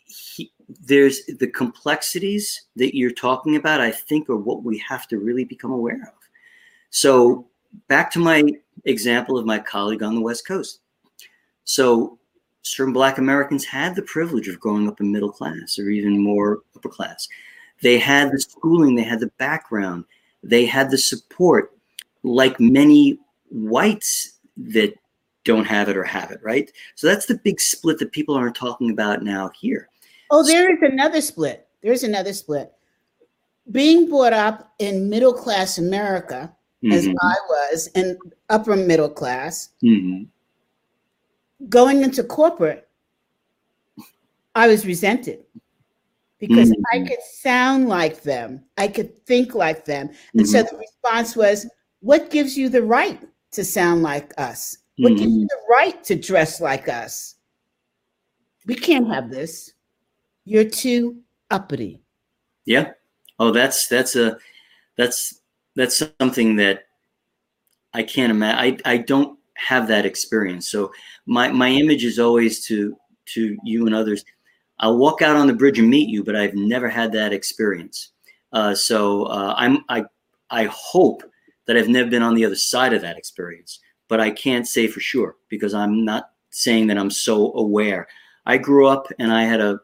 [0.06, 0.52] he,
[0.86, 5.46] there's the complexities that you're talking about, I think, are what we have to really
[5.46, 6.14] become aware of.
[6.92, 7.48] So,
[7.88, 8.44] back to my
[8.86, 10.82] example of my colleague on the West Coast.
[11.64, 12.20] So,
[12.62, 16.60] certain Black Americans had the privilege of growing up in middle class or even more
[16.76, 17.28] upper class.
[17.82, 20.06] They had the schooling, they had the background,
[20.44, 21.76] they had the support,
[22.22, 23.18] like many
[23.50, 24.38] whites
[24.70, 24.94] that
[25.44, 26.72] don't have it or have it, right?
[26.96, 29.90] So that's the big split that people aren't talking about now here.
[30.30, 31.68] Oh, there is another split.
[31.82, 32.72] There's another split.
[33.72, 36.54] Being brought up in middle class America,
[36.84, 36.94] mm-hmm.
[36.94, 38.18] as I was, and
[38.50, 40.24] upper middle class, mm-hmm.
[41.70, 42.88] going into corporate,
[44.54, 45.44] I was resented
[46.40, 46.82] because mm-hmm.
[46.94, 50.10] I could sound like them, I could think like them.
[50.34, 50.76] And so mm-hmm.
[50.76, 51.68] the response was,
[52.02, 54.78] What gives you the right to sound like us?
[54.98, 55.42] What gives you mm-hmm.
[55.44, 57.36] the right to dress like us?
[58.66, 59.74] We can't have this.
[60.46, 61.18] You're too
[61.50, 62.02] uppity.
[62.66, 62.92] Yeah.
[63.40, 64.38] Oh, that's that's a
[64.98, 65.42] that's
[65.76, 66.84] that's something that
[67.94, 68.82] I can't imagine.
[68.86, 70.70] I I don't have that experience.
[70.70, 70.92] So
[71.26, 72.96] my my image is always to
[73.34, 74.24] to you and others.
[74.80, 78.12] I'll walk out on the bridge and meet you, but I've never had that experience.
[78.54, 80.04] Uh, so uh, I'm I
[80.50, 81.24] I hope
[81.72, 84.88] that I've never been on the other side of that experience, but I can't say
[84.88, 88.10] for sure because I'm not saying that I'm so aware.
[88.46, 89.80] I grew up and I had a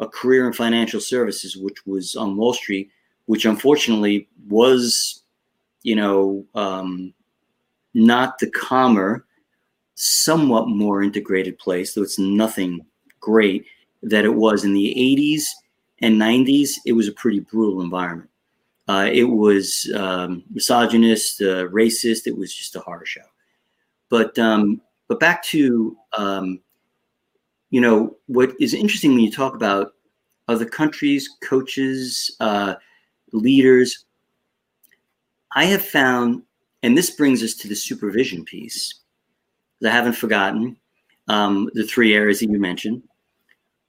[0.00, 2.90] a career in financial services, which was on Wall Street,
[3.26, 5.22] which unfortunately was,
[5.84, 7.14] you know, um,
[7.94, 9.24] not the calmer,
[9.94, 12.84] somewhat more integrated place, though it's nothing
[13.20, 13.64] great
[14.02, 15.44] that it was in the 80s
[16.00, 16.72] and 90s.
[16.84, 18.28] It was a pretty brutal environment.
[18.88, 22.26] Uh, it was um, misogynist, uh, racist.
[22.26, 23.22] It was just a horror show.
[24.08, 26.60] But um, but back to um,
[27.70, 29.94] you know, what is interesting when you talk about
[30.46, 32.74] other countries, coaches, uh,
[33.32, 34.04] leaders,
[35.54, 36.42] I have found,
[36.82, 39.00] and this brings us to the supervision piece.
[39.84, 40.76] I haven't forgotten
[41.28, 43.02] um, the three areas that you mentioned.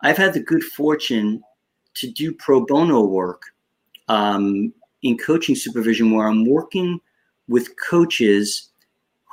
[0.02, 1.42] I've had the good fortune
[1.96, 3.44] to do pro bono work
[4.08, 4.74] um,
[5.04, 7.00] in coaching supervision where I'm working
[7.48, 8.70] with coaches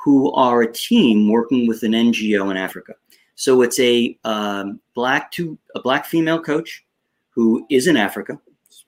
[0.03, 2.93] who are a team working with an NGO in Africa.
[3.35, 6.85] So it's a um, black to a black female coach
[7.29, 8.39] who is in Africa,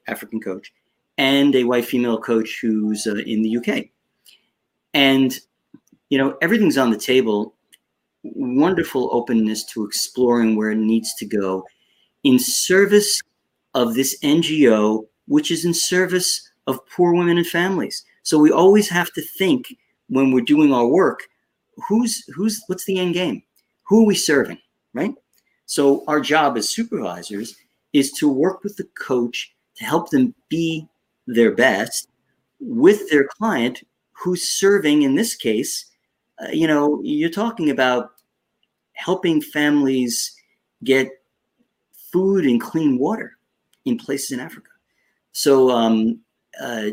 [0.08, 0.74] African coach,
[1.18, 3.86] and a white female coach who's uh, in the UK.
[4.94, 5.40] And
[6.10, 7.56] you know everything's on the table.
[8.24, 11.66] Wonderful openness to exploring where it needs to go
[12.24, 13.22] in service
[13.74, 18.04] of this NGO, which is in service of poor women and families.
[18.24, 19.76] So we always have to think
[20.10, 21.28] when we're doing our work,
[21.88, 23.44] who's who's what's the end game?
[23.84, 24.58] who are we serving,
[24.94, 25.14] right?
[25.66, 27.56] So our job as supervisors
[27.94, 30.88] is to work with the coach to help them be
[31.28, 32.08] their best
[32.60, 35.86] with their client who's serving in this case
[36.42, 38.12] uh, you know you're talking about
[38.94, 40.36] helping families
[40.84, 41.10] get
[42.12, 43.38] food and clean water
[43.86, 44.70] in places in africa
[45.32, 46.20] so um,
[46.62, 46.90] uh,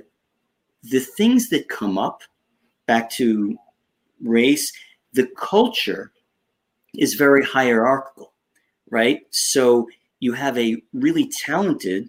[0.82, 2.22] the things that come up
[2.86, 3.56] back to
[4.22, 4.72] race
[5.12, 6.12] the culture
[6.94, 8.32] is very hierarchical,
[8.90, 9.20] right?
[9.30, 9.88] So
[10.20, 12.08] you have a really talented,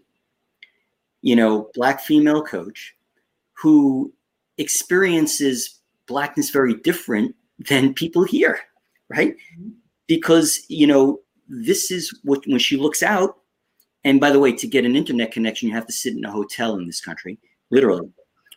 [1.21, 2.95] you know, black female coach
[3.53, 4.13] who
[4.57, 7.35] experiences blackness very different
[7.69, 8.59] than people here,
[9.09, 9.35] right?
[10.07, 13.37] Because, you know, this is what when she looks out.
[14.03, 16.31] And by the way, to get an internet connection, you have to sit in a
[16.31, 17.37] hotel in this country,
[17.69, 18.09] literally.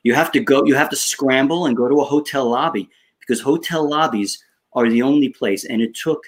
[0.03, 2.89] You have to go, you have to scramble and go to a hotel lobby
[3.21, 4.43] because hotel lobbies
[4.73, 5.65] are the only place.
[5.65, 6.25] And it took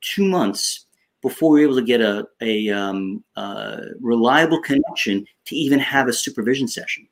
[0.00, 0.86] two months
[1.22, 6.08] before we were able to get a, a um, uh, reliable connection to even have
[6.08, 7.06] a supervision session.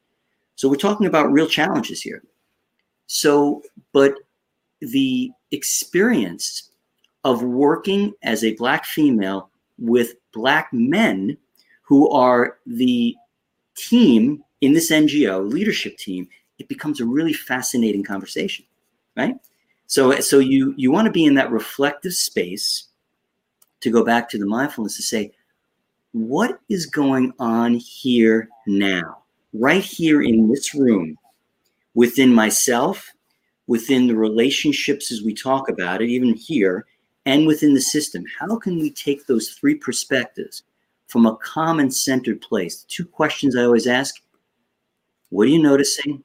[0.54, 2.22] So we're talking about real challenges here.
[3.08, 4.14] So, but
[4.80, 6.70] the experience
[7.24, 11.36] of working as a black female with black men
[11.86, 13.14] who are the
[13.76, 16.28] team in this NGO leadership team,
[16.58, 18.64] it becomes a really fascinating conversation,
[19.16, 19.36] right?
[19.86, 22.88] So, so you you want to be in that reflective space
[23.80, 25.32] to go back to the mindfulness to say,
[26.12, 29.18] what is going on here now,
[29.52, 31.16] right here in this room,
[31.94, 33.12] within myself,
[33.68, 36.86] within the relationships as we talk about it, even here,
[37.26, 38.24] and within the system?
[38.40, 40.62] How can we take those three perspectives
[41.06, 42.82] from a common centered place?
[42.82, 44.14] The two questions I always ask
[45.30, 46.22] what are you noticing?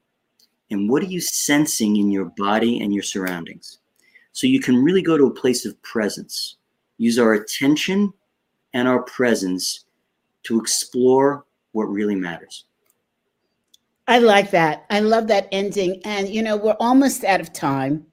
[0.70, 3.78] And what are you sensing in your body and your surroundings?
[4.32, 6.56] So you can really go to a place of presence
[7.02, 8.12] use our attention
[8.74, 9.86] and our presence
[10.44, 12.64] to explore what really matters.
[14.06, 14.84] I like that.
[14.88, 16.00] I love that ending.
[16.04, 18.06] And, you know, we're almost out of time.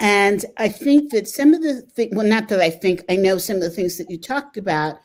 [0.00, 3.38] And I think that some of the things, well, not that I think, I know
[3.38, 4.96] some of the things that you talked about,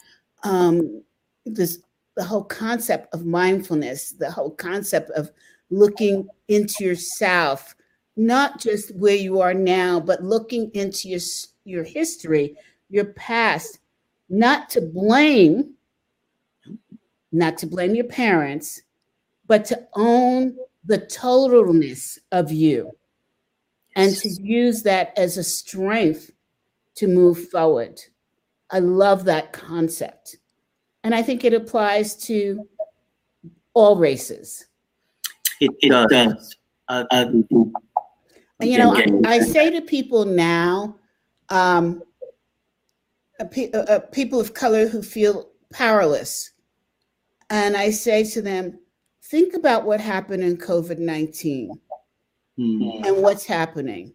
[0.43, 1.03] um,
[1.45, 1.79] this,
[2.15, 5.31] the whole concept of mindfulness, the whole concept of
[5.69, 7.75] looking into yourself,
[8.15, 11.21] not just where you are now, but looking into your,
[11.65, 12.55] your history
[12.89, 13.79] your past,
[14.29, 15.75] not to blame,
[17.31, 18.81] not to blame your parents,
[19.47, 22.91] but to own the totalness of you
[23.95, 26.31] and to use that as a strength
[26.95, 27.99] to move forward.
[28.71, 30.37] I love that concept.
[31.03, 32.67] And I think it applies to
[33.73, 34.65] all races.
[35.61, 36.55] It, it does.
[36.87, 37.25] Uh, uh,
[38.61, 40.97] you know, I, I, say to people now,
[41.49, 42.01] um,
[44.11, 46.51] people of color who feel powerless.
[47.49, 48.79] And I say to them,
[49.23, 51.79] think about what happened in COVID 19
[52.59, 53.05] mm-hmm.
[53.05, 54.13] and what's happening.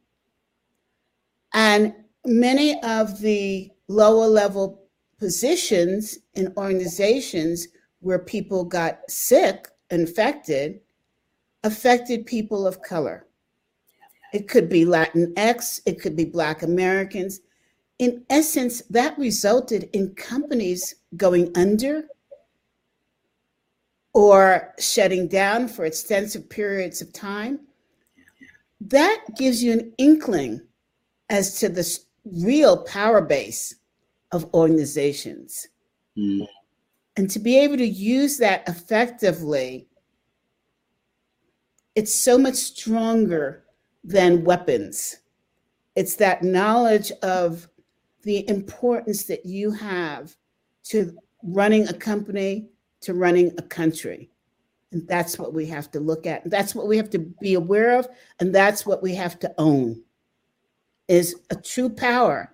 [1.53, 1.95] And
[2.25, 4.83] many of the lower level
[5.19, 7.69] positions in organizations
[8.01, 10.81] where people got sick, infected,
[11.63, 13.27] affected people of color.
[14.33, 17.41] It could be Latinx, it could be Black Americans,
[17.99, 22.09] in essence, that resulted in companies going under
[24.13, 27.61] or shutting down for extensive periods of time.
[28.81, 30.61] That gives you an inkling
[31.31, 33.75] as to the real power base
[34.33, 35.69] of organizations.
[36.17, 36.47] Mm.
[37.17, 39.87] And to be able to use that effectively,
[41.95, 43.65] it's so much stronger
[44.03, 45.17] than weapons.
[45.95, 47.69] It's that knowledge of
[48.23, 50.35] the importance that you have
[50.85, 52.69] to running a company,
[53.03, 54.31] to running a country.
[54.93, 56.49] And that's what we have to look at.
[56.51, 58.09] That's what we have to be aware of.
[58.41, 60.03] And that's what we have to own
[61.09, 62.51] is a true power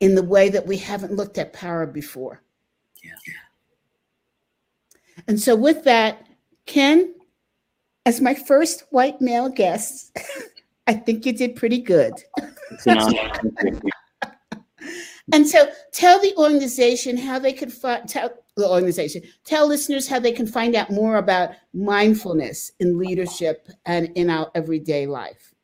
[0.00, 2.42] in the way that we haven't looked at power before.
[3.02, 3.12] Yeah.
[5.26, 6.26] And so with that,
[6.66, 7.14] Ken,
[8.06, 10.16] as my first white male guest,
[10.86, 12.14] I think you did pretty good.
[15.32, 20.18] And so tell the organization how they could find, tell the organization, tell listeners how
[20.18, 25.54] they can find out more about mindfulness in leadership and in our everyday life.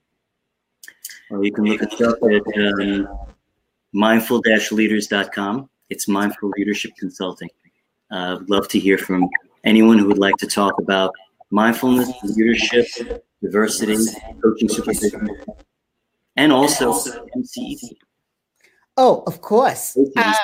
[1.35, 3.09] Well, you can look us up at um,
[3.93, 5.68] mindful-leaders.com.
[5.91, 7.51] It's Mindful Leadership Consulting.
[8.09, 9.28] Uh, I'd love to hear from
[9.64, 11.11] anyone who would like to talk about
[11.51, 12.87] mindfulness, leadership,
[13.43, 13.97] diversity,
[14.45, 15.28] coaching supervision,
[16.37, 17.97] and also MCET.
[18.97, 19.99] Oh, of course.
[20.16, 20.35] Uh,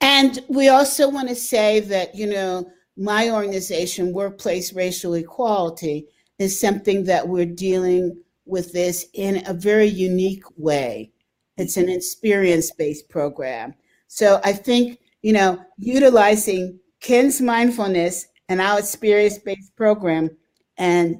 [0.00, 6.08] and we also want to say that, you know, my organization, Workplace Racial Equality,
[6.40, 11.12] is something that we're dealing with this in a very unique way.
[11.56, 13.74] It's an experience based program.
[14.08, 20.30] So I think, you know, utilizing Ken's mindfulness and our experience based program,
[20.76, 21.16] and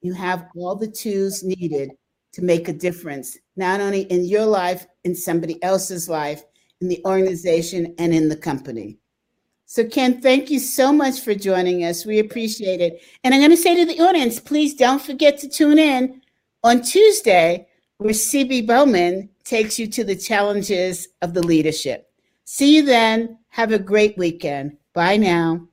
[0.00, 1.90] you have all the tools needed
[2.32, 6.42] to make a difference, not only in your life, in somebody else's life,
[6.80, 8.98] in the organization, and in the company.
[9.74, 12.06] So, Ken, thank you so much for joining us.
[12.06, 13.02] We appreciate it.
[13.24, 16.22] And I'm going to say to the audience, please don't forget to tune in
[16.62, 17.66] on Tuesday,
[17.98, 22.08] where CB Bowman takes you to the challenges of the leadership.
[22.44, 23.36] See you then.
[23.48, 24.76] Have a great weekend.
[24.92, 25.66] Bye now.